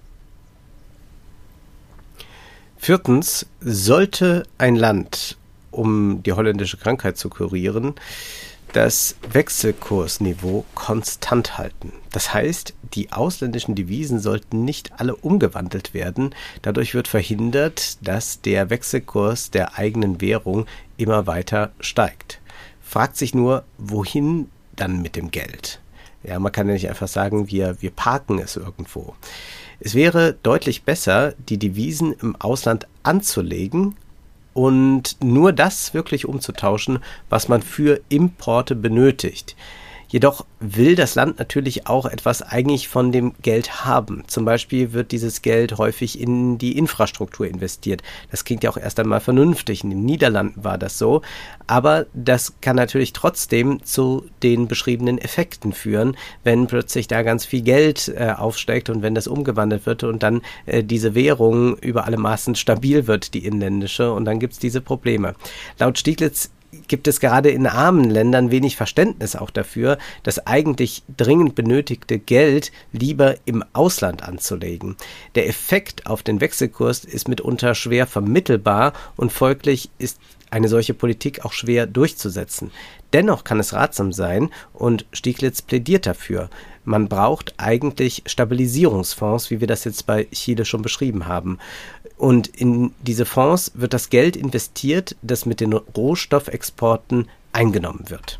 Viertens, 2.77 3.47
sollte 3.61 4.45
ein 4.59 4.75
Land, 4.75 5.37
um 5.71 6.23
die 6.23 6.33
holländische 6.33 6.79
Krankheit 6.79 7.19
zu 7.19 7.29
kurieren, 7.29 7.95
das 8.73 9.17
Wechselkursniveau 9.31 10.65
konstant 10.75 11.59
halten. 11.59 11.93
Das 12.13 12.33
heißt, 12.33 12.75
die 12.95 13.13
ausländischen 13.13 13.75
Devisen 13.75 14.21
sollten 14.21 14.65
nicht 14.65 14.93
alle 14.99 15.15
umgewandelt 15.17 15.93
werden. 15.93 16.35
Dadurch 16.63 16.95
wird 16.95 17.09
verhindert, 17.09 17.99
dass 18.07 18.41
der 18.41 18.71
Wechselkurs 18.71 19.51
der 19.51 19.77
eigenen 19.77 20.21
Währung 20.21 20.67
immer 20.97 21.27
weiter 21.27 21.73
steigt. 21.81 22.41
Fragt 22.81 23.17
sich 23.17 23.35
nur, 23.35 23.65
wohin 23.79 24.51
dann 24.75 25.03
mit 25.03 25.17
dem 25.17 25.31
Geld? 25.31 25.80
Ja, 26.23 26.39
man 26.39 26.53
kann 26.53 26.69
ja 26.69 26.75
nicht 26.75 26.89
einfach 26.89 27.09
sagen, 27.09 27.49
wir, 27.51 27.81
wir 27.81 27.91
parken 27.91 28.39
es 28.39 28.57
irgendwo. 28.57 29.15
Es 29.81 29.95
wäre 29.95 30.37
deutlich 30.43 30.83
besser, 30.83 31.35
die 31.49 31.59
Devisen 31.59 32.13
im 32.13 32.37
Ausland 32.37 32.87
anzulegen 33.03 33.97
und 34.53 35.17
nur 35.23 35.53
das 35.53 35.95
wirklich 35.95 36.27
umzutauschen, 36.27 36.99
was 37.31 37.49
man 37.49 37.63
für 37.63 38.01
Importe 38.11 38.75
benötigt. 38.75 39.57
Jedoch 40.11 40.45
will 40.59 40.97
das 40.97 41.15
Land 41.15 41.39
natürlich 41.39 41.87
auch 41.87 42.05
etwas 42.05 42.43
eigentlich 42.43 42.89
von 42.89 43.13
dem 43.13 43.33
Geld 43.43 43.85
haben. 43.85 44.25
Zum 44.27 44.45
Beispiel 44.45 44.93
wird 44.93 45.13
dieses 45.13 45.41
Geld 45.41 45.79
häufig 45.79 46.21
in 46.21 46.59
die 46.59 46.77
Infrastruktur 46.77 47.47
investiert. 47.47 48.03
Das 48.29 48.45
klingt 48.45 48.65
ja 48.65 48.71
auch 48.71 48.77
erst 48.77 48.99
einmal 48.99 49.21
vernünftig. 49.21 49.85
In 49.85 49.91
den 49.91 50.05
Niederlanden 50.05 50.65
war 50.65 50.79
das 50.79 50.99
so. 50.99 51.23
Aber 51.69 52.07
das 52.13 52.55
kann 52.61 52.75
natürlich 52.75 53.13
trotzdem 53.13 53.85
zu 53.85 54.27
den 54.43 54.67
beschriebenen 54.67 55.19
Effekten 55.19 55.73
führen, 55.73 56.17
wenn 56.43 56.67
plötzlich 56.67 57.07
da 57.07 57.23
ganz 57.23 57.47
viel 57.47 57.63
Geld 57.63 58.13
äh, 58.17 58.35
aufsteigt 58.37 58.91
und 58.91 59.03
wenn 59.03 59.15
das 59.15 59.29
umgewandelt 59.29 59.87
wird 59.87 60.03
und 60.03 60.25
dann 60.25 60.43
äh, 60.67 60.83
diese 60.83 61.15
Währung 61.15 61.77
über 61.79 62.05
alle 62.05 62.17
Maßen 62.17 62.57
stabil 62.57 63.07
wird, 63.07 63.33
die 63.33 63.47
inländische, 63.47 64.13
und 64.13 64.25
dann 64.25 64.41
gibt 64.41 64.55
es 64.55 64.59
diese 64.59 64.81
Probleme. 64.81 65.37
Laut 65.79 65.99
Stieglitz 65.99 66.51
gibt 66.89 67.09
es 67.09 67.21
gerade 67.21 67.51
in 67.51 67.67
armen 67.67 68.09
Ländern 68.09 68.51
wenig 68.51 68.77
Verständnis 68.77 69.37
auch 69.37 69.51
dafür, 69.51 69.99
das 70.23 70.47
eigentlich 70.47 71.03
dringend 71.17 71.55
benötigte 71.55 72.19
Geld 72.19 72.73
lieber 72.93 73.37
im 73.45 73.65
Ausland 73.73 74.23
anzulegen. 74.23 74.97
Der 75.35 75.49
Effekt 75.49 76.07
auf 76.07 76.23
den 76.23 76.41
Wechselkurs 76.41 77.05
ist 77.05 77.29
mitunter 77.29 77.75
schwer 77.75 78.07
vermittelbar 78.07 78.93
und 79.17 79.33
folglich 79.33 79.91
ist 79.99 80.19
eine 80.51 80.69
solche 80.69 80.95
Politik 80.95 81.45
auch 81.45 81.53
schwer 81.53 81.87
durchzusetzen. 81.87 82.73
Dennoch 83.13 83.45
kann 83.45 83.61
es 83.61 83.73
ratsam 83.73 84.13
sein, 84.13 84.51
und 84.73 85.07
Stieglitz 85.13 85.63
plädiert 85.63 86.07
dafür, 86.07 86.51
man 86.85 87.09
braucht 87.09 87.55
eigentlich 87.59 88.23
Stabilisierungsfonds, 88.27 89.51
wie 89.51 89.61
wir 89.61 89.67
das 89.67 89.85
jetzt 89.85 90.07
bei 90.07 90.25
Chile 90.33 90.65
schon 90.65 90.83
beschrieben 90.83 91.27
haben. 91.27 91.59
Und 92.21 92.49
in 92.49 92.93
diese 93.01 93.25
Fonds 93.25 93.73
wird 93.75 93.95
das 93.95 94.11
Geld 94.11 94.37
investiert, 94.37 95.17
das 95.23 95.47
mit 95.47 95.59
den 95.61 95.73
Rohstoffexporten 95.73 97.29
eingenommen 97.53 98.11
wird. 98.11 98.39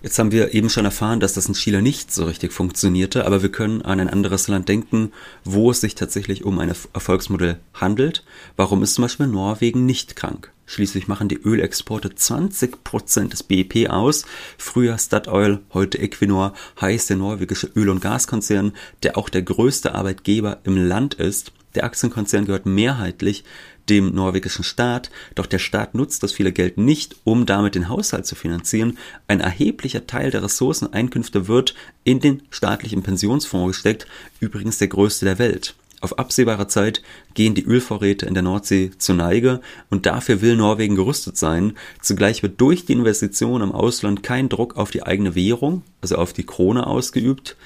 Jetzt 0.00 0.18
haben 0.18 0.32
wir 0.32 0.54
eben 0.54 0.70
schon 0.70 0.86
erfahren, 0.86 1.20
dass 1.20 1.34
das 1.34 1.44
in 1.48 1.52
Chile 1.52 1.82
nicht 1.82 2.10
so 2.10 2.24
richtig 2.24 2.54
funktionierte, 2.54 3.26
aber 3.26 3.42
wir 3.42 3.52
können 3.52 3.82
an 3.82 4.00
ein 4.00 4.08
anderes 4.08 4.48
Land 4.48 4.70
denken, 4.70 5.12
wo 5.44 5.70
es 5.70 5.82
sich 5.82 5.94
tatsächlich 5.94 6.42
um 6.42 6.58
ein 6.60 6.72
Erfolgsmodell 6.94 7.60
handelt. 7.74 8.24
Warum 8.56 8.82
ist 8.82 8.94
zum 8.94 9.02
Beispiel 9.02 9.26
Norwegen 9.26 9.84
nicht 9.84 10.16
krank? 10.16 10.50
Schließlich 10.64 11.08
machen 11.08 11.28
die 11.28 11.42
Ölexporte 11.42 12.08
20% 12.08 13.28
des 13.28 13.42
BIP 13.42 13.90
aus. 13.90 14.24
Früher 14.56 14.96
Statoil, 14.96 15.60
heute 15.74 15.98
Equinor 15.98 16.54
heißt 16.80 17.10
der 17.10 17.18
norwegische 17.18 17.66
Öl- 17.76 17.90
und 17.90 18.00
Gaskonzern, 18.00 18.72
der 19.02 19.18
auch 19.18 19.28
der 19.28 19.42
größte 19.42 19.94
Arbeitgeber 19.94 20.60
im 20.64 20.78
Land 20.78 21.12
ist. 21.12 21.52
Der 21.74 21.84
Aktienkonzern 21.84 22.46
gehört 22.46 22.66
mehrheitlich 22.66 23.44
dem 23.88 24.14
norwegischen 24.14 24.64
Staat, 24.64 25.10
doch 25.34 25.46
der 25.46 25.58
Staat 25.58 25.94
nutzt 25.94 26.22
das 26.22 26.32
viele 26.32 26.52
Geld 26.52 26.78
nicht, 26.78 27.16
um 27.24 27.46
damit 27.46 27.74
den 27.74 27.88
Haushalt 27.88 28.26
zu 28.26 28.34
finanzieren. 28.34 28.98
Ein 29.26 29.40
erheblicher 29.40 30.06
Teil 30.06 30.30
der 30.30 30.42
Ressourceneinkünfte 30.42 31.48
wird 31.48 31.74
in 32.04 32.20
den 32.20 32.42
staatlichen 32.50 33.02
Pensionsfonds 33.02 33.76
gesteckt, 33.76 34.06
übrigens 34.38 34.78
der 34.78 34.88
größte 34.88 35.24
der 35.24 35.38
Welt. 35.38 35.74
Auf 36.02 36.18
absehbare 36.18 36.66
Zeit 36.66 37.02
gehen 37.34 37.54
die 37.54 37.64
Ölvorräte 37.64 38.24
in 38.24 38.32
der 38.32 38.42
Nordsee 38.42 38.90
zur 38.96 39.16
Neige 39.16 39.60
und 39.90 40.06
dafür 40.06 40.40
will 40.40 40.56
Norwegen 40.56 40.96
gerüstet 40.96 41.36
sein. 41.36 41.74
Zugleich 42.00 42.42
wird 42.42 42.58
durch 42.58 42.86
die 42.86 42.94
Investition 42.94 43.60
im 43.60 43.72
Ausland 43.72 44.22
kein 44.22 44.48
Druck 44.48 44.78
auf 44.78 44.90
die 44.90 45.02
eigene 45.02 45.34
Währung, 45.34 45.82
also 46.00 46.16
auf 46.16 46.32
die 46.32 46.46
Krone 46.46 46.86
ausgeübt. 46.86 47.56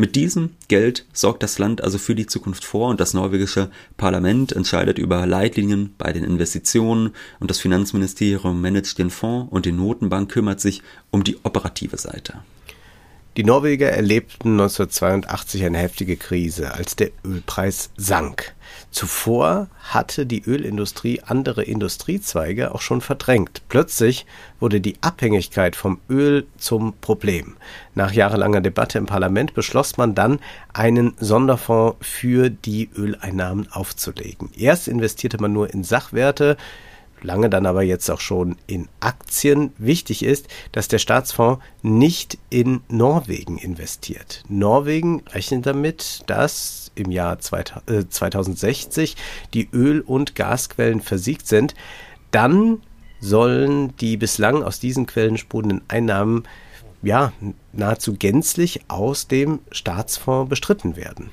Mit 0.00 0.14
diesem 0.14 0.50
Geld 0.68 1.04
sorgt 1.12 1.42
das 1.42 1.58
Land 1.58 1.82
also 1.82 1.98
für 1.98 2.14
die 2.14 2.28
Zukunft 2.28 2.64
vor 2.64 2.88
und 2.88 3.00
das 3.00 3.14
norwegische 3.14 3.68
Parlament 3.96 4.52
entscheidet 4.52 4.96
über 4.96 5.26
Leitlinien 5.26 5.92
bei 5.98 6.12
den 6.12 6.22
Investitionen 6.22 7.10
und 7.40 7.50
das 7.50 7.58
Finanzministerium 7.58 8.60
managt 8.60 8.98
den 9.00 9.10
Fonds 9.10 9.50
und 9.50 9.66
die 9.66 9.72
Notenbank 9.72 10.30
kümmert 10.30 10.60
sich 10.60 10.82
um 11.10 11.24
die 11.24 11.38
operative 11.42 11.96
Seite. 11.96 12.34
Die 13.38 13.44
Norweger 13.44 13.92
erlebten 13.92 14.54
1982 14.54 15.64
eine 15.64 15.78
heftige 15.78 16.16
Krise, 16.16 16.74
als 16.74 16.96
der 16.96 17.10
Ölpreis 17.24 17.90
sank. 17.96 18.52
Zuvor 18.90 19.68
hatte 19.80 20.26
die 20.26 20.42
Ölindustrie 20.42 21.20
andere 21.24 21.62
Industriezweige 21.62 22.74
auch 22.74 22.80
schon 22.80 23.00
verdrängt. 23.00 23.62
Plötzlich 23.68 24.26
wurde 24.58 24.80
die 24.80 24.96
Abhängigkeit 25.02 25.76
vom 25.76 26.00
Öl 26.10 26.48
zum 26.58 26.94
Problem. 27.00 27.54
Nach 27.94 28.10
jahrelanger 28.10 28.60
Debatte 28.60 28.98
im 28.98 29.06
Parlament 29.06 29.54
beschloss 29.54 29.96
man 29.96 30.16
dann, 30.16 30.40
einen 30.72 31.14
Sonderfonds 31.20 31.96
für 32.00 32.50
die 32.50 32.90
Öleinnahmen 32.96 33.70
aufzulegen. 33.70 34.50
Erst 34.58 34.88
investierte 34.88 35.40
man 35.40 35.52
nur 35.52 35.72
in 35.72 35.84
Sachwerte, 35.84 36.56
lange 37.22 37.50
dann 37.50 37.66
aber 37.66 37.82
jetzt 37.82 38.10
auch 38.10 38.20
schon 38.20 38.56
in 38.66 38.88
Aktien. 39.00 39.72
Wichtig 39.78 40.24
ist, 40.24 40.48
dass 40.72 40.88
der 40.88 40.98
Staatsfonds 40.98 41.62
nicht 41.82 42.38
in 42.50 42.80
Norwegen 42.88 43.58
investiert. 43.58 44.44
Norwegen 44.48 45.22
rechnet 45.32 45.66
damit, 45.66 46.22
dass 46.26 46.90
im 46.94 47.10
Jahr 47.10 47.38
2060 47.38 49.12
äh, 49.12 49.16
die 49.54 49.68
Öl- 49.72 50.00
und 50.00 50.34
Gasquellen 50.34 51.00
versiegt 51.00 51.46
sind. 51.46 51.74
Dann 52.30 52.82
sollen 53.20 53.96
die 53.96 54.16
bislang 54.16 54.62
aus 54.62 54.80
diesen 54.80 55.06
Quellen 55.06 55.38
sprudelnden 55.38 55.82
Einnahmen 55.88 56.44
ja 57.02 57.32
nahezu 57.72 58.14
gänzlich 58.14 58.80
aus 58.88 59.28
dem 59.28 59.60
Staatsfonds 59.70 60.48
bestritten 60.48 60.96
werden. 60.96 61.30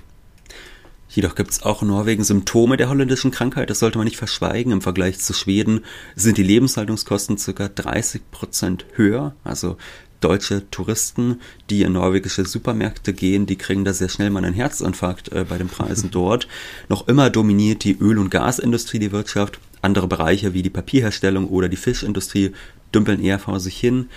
Jedoch 1.15 1.35
gibt 1.35 1.51
es 1.51 1.63
auch 1.63 1.81
in 1.81 1.87
Norwegen 1.87 2.25
Symptome 2.25 2.75
der 2.75 2.89
holländischen 2.89 3.31
Krankheit, 3.31 3.69
das 3.69 3.79
sollte 3.79 3.97
man 3.97 4.03
nicht 4.03 4.17
verschweigen. 4.17 4.73
Im 4.73 4.81
Vergleich 4.81 5.17
zu 5.17 5.31
Schweden 5.31 5.85
sind 6.13 6.37
die 6.37 6.43
Lebenshaltungskosten 6.43 7.37
ca. 7.37 7.69
30 7.69 8.29
Prozent 8.31 8.85
höher. 8.95 9.33
Also 9.45 9.77
deutsche 10.19 10.69
Touristen, 10.71 11.39
die 11.69 11.83
in 11.83 11.93
norwegische 11.93 12.45
Supermärkte 12.45 13.13
gehen, 13.13 13.45
die 13.45 13.55
kriegen 13.55 13.85
da 13.85 13.93
sehr 13.93 14.09
schnell 14.09 14.29
mal 14.29 14.43
einen 14.43 14.53
Herzinfarkt 14.53 15.31
äh, 15.31 15.45
bei 15.47 15.57
den 15.57 15.69
Preisen 15.69 16.09
dort. 16.11 16.49
Noch 16.89 17.07
immer 17.07 17.29
dominiert 17.29 17.85
die 17.85 17.97
Öl- 17.97 18.19
und 18.19 18.29
Gasindustrie 18.29 18.99
die 18.99 19.13
Wirtschaft. 19.13 19.59
Andere 19.81 20.07
Bereiche 20.07 20.53
wie 20.53 20.63
die 20.63 20.69
Papierherstellung 20.69 21.47
oder 21.47 21.69
die 21.69 21.77
Fischindustrie 21.77 22.51
dümpeln 22.93 23.21
eher 23.21 23.39
vor 23.39 23.61
sich 23.61 23.77
hin. 23.77 24.09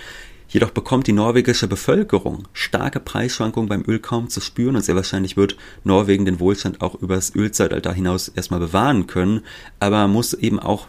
Jedoch 0.49 0.71
bekommt 0.71 1.05
die 1.05 1.13
norwegische 1.13 1.67
Bevölkerung 1.67 2.47
starke 2.53 2.99
Preisschwankungen 2.99 3.69
beim 3.69 3.83
Öl 3.87 3.99
kaum 3.99 4.29
zu 4.29 4.41
spüren 4.41 4.75
und 4.75 4.83
sehr 4.83 4.95
wahrscheinlich 4.95 5.37
wird 5.37 5.55
Norwegen 5.83 6.25
den 6.25 6.39
Wohlstand 6.39 6.81
auch 6.81 6.95
übers 6.95 7.35
Ölzeitalter 7.35 7.93
hinaus 7.93 8.29
erstmal 8.29 8.59
bewahren 8.59 9.05
können, 9.05 9.41
aber 9.79 10.07
muss 10.07 10.33
eben 10.33 10.59
auch 10.59 10.87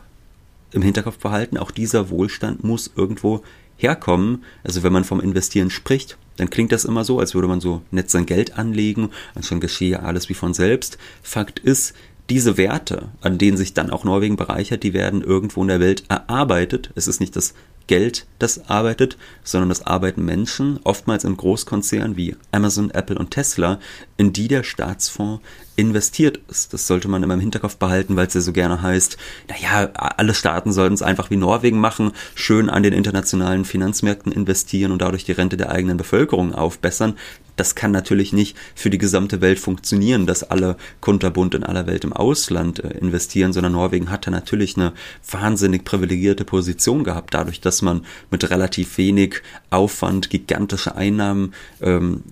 im 0.72 0.82
Hinterkopf 0.82 1.18
behalten, 1.18 1.58
auch 1.58 1.70
dieser 1.70 2.08
Wohlstand 2.08 2.64
muss 2.64 2.90
irgendwo 2.96 3.42
herkommen. 3.76 4.44
Also 4.64 4.82
wenn 4.82 4.92
man 4.92 5.04
vom 5.04 5.20
Investieren 5.20 5.68
spricht, 5.68 6.16
dann 6.36 6.48
klingt 6.48 6.72
das 6.72 6.86
immer 6.86 7.04
so, 7.04 7.18
als 7.18 7.34
würde 7.34 7.48
man 7.48 7.60
so 7.60 7.82
nett 7.90 8.08
sein 8.08 8.24
Geld 8.24 8.58
anlegen 8.58 9.10
und 9.34 9.44
schon 9.44 9.60
geschehe 9.60 10.02
alles 10.02 10.28
wie 10.30 10.34
von 10.34 10.54
selbst. 10.54 10.96
Fakt 11.22 11.58
ist, 11.58 11.94
diese 12.30 12.56
Werte, 12.56 13.08
an 13.20 13.38
denen 13.38 13.56
sich 13.56 13.74
dann 13.74 13.90
auch 13.90 14.04
Norwegen 14.04 14.36
bereichert, 14.36 14.84
die 14.84 14.94
werden 14.94 15.20
irgendwo 15.20 15.62
in 15.62 15.68
der 15.68 15.80
Welt 15.80 16.04
erarbeitet. 16.08 16.92
Es 16.94 17.08
ist 17.08 17.20
nicht 17.20 17.34
das 17.34 17.54
Geld, 17.90 18.28
das 18.38 18.70
arbeitet, 18.70 19.18
sondern 19.42 19.68
das 19.68 19.84
arbeiten 19.84 20.24
Menschen, 20.24 20.78
oftmals 20.84 21.24
in 21.24 21.36
Großkonzernen 21.36 22.16
wie 22.16 22.36
Amazon, 22.52 22.92
Apple 22.92 23.18
und 23.18 23.32
Tesla, 23.32 23.80
in 24.16 24.32
die 24.32 24.46
der 24.46 24.62
Staatsfonds 24.62 25.42
investiert 25.74 26.38
ist. 26.48 26.72
Das 26.72 26.86
sollte 26.86 27.08
man 27.08 27.24
immer 27.24 27.34
im 27.34 27.40
Hinterkopf 27.40 27.78
behalten, 27.78 28.14
weil 28.14 28.28
es 28.28 28.34
ja 28.34 28.42
so 28.42 28.52
gerne 28.52 28.80
heißt, 28.80 29.16
naja, 29.48 29.90
alle 29.94 30.34
Staaten 30.34 30.72
sollten 30.72 30.94
es 30.94 31.02
einfach 31.02 31.30
wie 31.30 31.36
Norwegen 31.36 31.80
machen, 31.80 32.12
schön 32.36 32.70
an 32.70 32.84
den 32.84 32.92
internationalen 32.92 33.64
Finanzmärkten 33.64 34.30
investieren 34.30 34.92
und 34.92 35.02
dadurch 35.02 35.24
die 35.24 35.32
Rente 35.32 35.56
der 35.56 35.72
eigenen 35.72 35.96
Bevölkerung 35.96 36.54
aufbessern. 36.54 37.16
Das 37.60 37.74
kann 37.74 37.90
natürlich 37.90 38.32
nicht 38.32 38.56
für 38.74 38.88
die 38.88 38.96
gesamte 38.96 39.42
Welt 39.42 39.58
funktionieren, 39.58 40.26
dass 40.26 40.44
alle 40.44 40.78
kunterbunt 41.02 41.54
in 41.54 41.62
aller 41.62 41.86
Welt 41.86 42.04
im 42.04 42.14
Ausland 42.14 42.82
äh, 42.82 42.88
investieren, 42.96 43.52
sondern 43.52 43.72
Norwegen 43.72 44.10
hat 44.10 44.26
da 44.26 44.30
natürlich 44.30 44.78
eine 44.78 44.94
wahnsinnig 45.30 45.84
privilegierte 45.84 46.46
Position 46.46 47.04
gehabt, 47.04 47.34
dadurch, 47.34 47.60
dass 47.60 47.82
man 47.82 48.06
mit 48.30 48.48
relativ 48.48 48.96
wenig 48.96 49.42
Aufwand 49.68 50.30
gigantische 50.30 50.96
Einnahmen 50.96 51.52
ähm, 51.82 52.22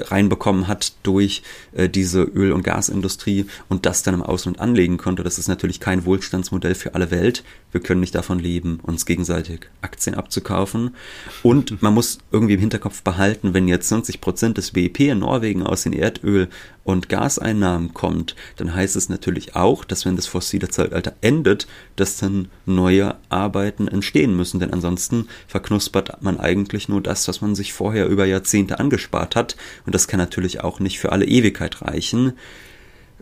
reinbekommen 0.00 0.68
hat 0.68 0.92
durch 1.02 1.42
äh, 1.72 1.88
diese 1.88 2.22
Öl- 2.22 2.52
und 2.52 2.62
Gasindustrie 2.62 3.46
und 3.68 3.86
das 3.86 4.02
dann 4.02 4.14
im 4.14 4.22
Ausland 4.22 4.60
anlegen 4.60 4.96
konnte. 4.96 5.22
Das 5.22 5.38
ist 5.38 5.48
natürlich 5.48 5.80
kein 5.80 6.04
Wohlstandsmodell 6.04 6.74
für 6.74 6.94
alle 6.94 7.10
Welt. 7.10 7.44
Wir 7.72 7.80
können 7.80 8.00
nicht 8.00 8.14
davon 8.14 8.38
leben, 8.38 8.80
uns 8.82 9.06
gegenseitig 9.06 9.68
Aktien 9.82 10.14
abzukaufen. 10.14 10.94
Und 11.42 11.82
man 11.82 11.94
muss 11.94 12.18
irgendwie 12.32 12.54
im 12.54 12.60
Hinterkopf 12.60 13.02
behalten, 13.02 13.54
wenn 13.54 13.68
jetzt 13.68 13.90
90 13.90 14.20
Prozent 14.20 14.58
des 14.58 14.72
BIP 14.72 15.00
in 15.00 15.20
Norwegen 15.20 15.62
aus 15.62 15.82
den 15.82 15.94
Erdöl- 15.94 16.48
und 16.88 17.10
Gaseinnahmen 17.10 17.92
kommt, 17.92 18.34
dann 18.56 18.74
heißt 18.74 18.96
es 18.96 19.10
natürlich 19.10 19.54
auch, 19.54 19.84
dass 19.84 20.06
wenn 20.06 20.16
das 20.16 20.26
fossile 20.26 20.70
Zeitalter 20.70 21.12
endet, 21.20 21.66
dass 21.96 22.16
dann 22.16 22.48
neue 22.64 23.16
Arbeiten 23.28 23.88
entstehen 23.88 24.34
müssen. 24.34 24.58
Denn 24.58 24.72
ansonsten 24.72 25.28
verknuspert 25.46 26.22
man 26.22 26.40
eigentlich 26.40 26.88
nur 26.88 27.02
das, 27.02 27.28
was 27.28 27.42
man 27.42 27.54
sich 27.54 27.74
vorher 27.74 28.06
über 28.06 28.24
Jahrzehnte 28.24 28.78
angespart 28.78 29.36
hat. 29.36 29.54
Und 29.84 29.94
das 29.94 30.08
kann 30.08 30.16
natürlich 30.16 30.64
auch 30.64 30.80
nicht 30.80 30.98
für 30.98 31.12
alle 31.12 31.26
Ewigkeit 31.26 31.82
reichen. 31.82 32.32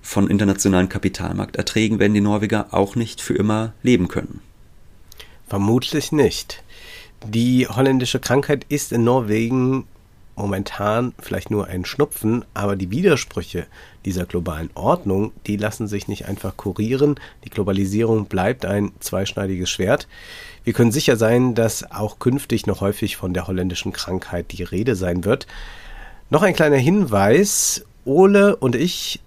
Von 0.00 0.30
internationalen 0.30 0.88
Kapitalmarkterträgen 0.88 1.98
werden 1.98 2.14
die 2.14 2.20
Norweger 2.20 2.68
auch 2.70 2.94
nicht 2.94 3.20
für 3.20 3.34
immer 3.34 3.72
leben 3.82 4.06
können. 4.06 4.42
Vermutlich 5.48 6.12
nicht. 6.12 6.62
Die 7.26 7.66
holländische 7.66 8.20
Krankheit 8.20 8.64
ist 8.68 8.92
in 8.92 9.02
Norwegen 9.02 9.88
momentan 10.36 11.14
vielleicht 11.18 11.50
nur 11.50 11.66
ein 11.66 11.84
Schnupfen, 11.84 12.44
aber 12.54 12.76
die 12.76 12.90
Widersprüche 12.90 13.66
dieser 14.04 14.26
globalen 14.26 14.70
Ordnung, 14.74 15.32
die 15.46 15.56
lassen 15.56 15.88
sich 15.88 16.06
nicht 16.06 16.26
einfach 16.26 16.56
kurieren. 16.56 17.18
Die 17.44 17.50
Globalisierung 17.50 18.26
bleibt 18.26 18.64
ein 18.64 18.92
zweischneidiges 19.00 19.68
Schwert. 19.68 20.06
Wir 20.62 20.72
können 20.72 20.92
sicher 20.92 21.16
sein, 21.16 21.54
dass 21.54 21.90
auch 21.90 22.18
künftig 22.18 22.66
noch 22.66 22.80
häufig 22.80 23.16
von 23.16 23.34
der 23.34 23.46
holländischen 23.46 23.92
Krankheit 23.92 24.52
die 24.52 24.62
Rede 24.62 24.94
sein 24.94 25.24
wird. 25.24 25.46
Noch 26.30 26.42
ein 26.42 26.54
kleiner 26.54 26.76
Hinweis. 26.76 27.84
Ole 28.04 28.54
und 28.56 28.76
ich 28.76 29.20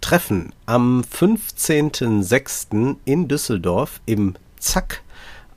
treffen 0.00 0.52
am 0.66 1.02
15.06. 1.02 2.96
in 3.04 3.28
Düsseldorf 3.28 4.00
im 4.06 4.34
Zack 4.58 5.02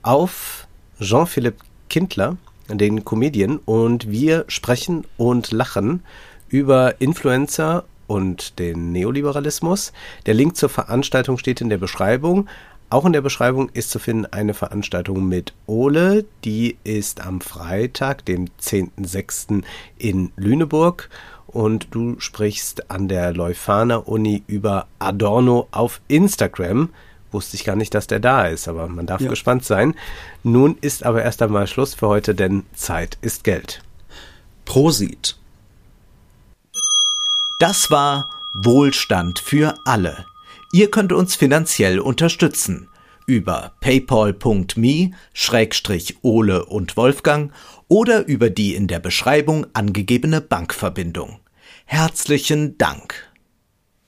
auf 0.02 0.66
Jean-Philippe 1.00 1.64
Kindler, 1.88 2.36
den 2.68 3.04
Comedian, 3.04 3.58
und 3.64 4.10
wir 4.10 4.44
sprechen 4.48 5.06
und 5.16 5.52
lachen 5.52 6.02
über 6.48 7.00
Influencer 7.00 7.84
und 8.06 8.58
den 8.58 8.92
Neoliberalismus. 8.92 9.92
Der 10.26 10.34
Link 10.34 10.56
zur 10.56 10.68
Veranstaltung 10.68 11.38
steht 11.38 11.60
in 11.60 11.70
der 11.70 11.78
Beschreibung. 11.78 12.48
Auch 12.90 13.06
in 13.06 13.14
der 13.14 13.22
Beschreibung 13.22 13.70
ist 13.70 13.90
zu 13.90 13.98
finden 13.98 14.26
eine 14.26 14.52
Veranstaltung 14.52 15.26
mit 15.26 15.54
Ole. 15.66 16.26
Die 16.44 16.76
ist 16.84 17.24
am 17.24 17.40
Freitag, 17.40 18.26
dem 18.26 18.48
10.06. 18.60 19.62
in 19.96 20.30
Lüneburg. 20.36 21.08
Und 21.46 21.88
du 21.92 22.20
sprichst 22.20 22.90
an 22.90 23.08
der 23.08 23.32
Leuphana 23.32 23.96
Uni 23.96 24.42
über 24.46 24.88
Adorno 24.98 25.68
auf 25.70 26.02
Instagram. 26.08 26.90
Wusste 27.32 27.56
ich 27.56 27.64
gar 27.64 27.76
nicht, 27.76 27.94
dass 27.94 28.06
der 28.06 28.20
da 28.20 28.46
ist, 28.46 28.68
aber 28.68 28.86
man 28.88 29.06
darf 29.06 29.20
ja. 29.20 29.30
gespannt 29.30 29.64
sein. 29.64 29.94
Nun 30.42 30.76
ist 30.80 31.04
aber 31.04 31.22
erst 31.22 31.42
einmal 31.42 31.66
Schluss 31.66 31.94
für 31.94 32.08
heute, 32.08 32.34
denn 32.34 32.64
Zeit 32.74 33.18
ist 33.22 33.42
Geld. 33.42 33.82
Prosit. 34.64 35.38
Das 37.58 37.90
war 37.90 38.28
Wohlstand 38.54 39.38
für 39.38 39.74
alle 39.84 40.26
Ihr 40.74 40.90
könnt 40.90 41.12
uns 41.12 41.36
finanziell 41.36 42.00
unterstützen 42.00 42.88
über 43.26 43.72
paypal.me-ole 43.80 45.14
und 46.64 46.96
Wolfgang 46.96 47.52
oder 47.88 48.26
über 48.26 48.48
die 48.48 48.74
in 48.74 48.88
der 48.88 48.98
Beschreibung 48.98 49.66
angegebene 49.74 50.40
Bankverbindung. 50.40 51.40
Herzlichen 51.84 52.78
Dank! 52.78 53.31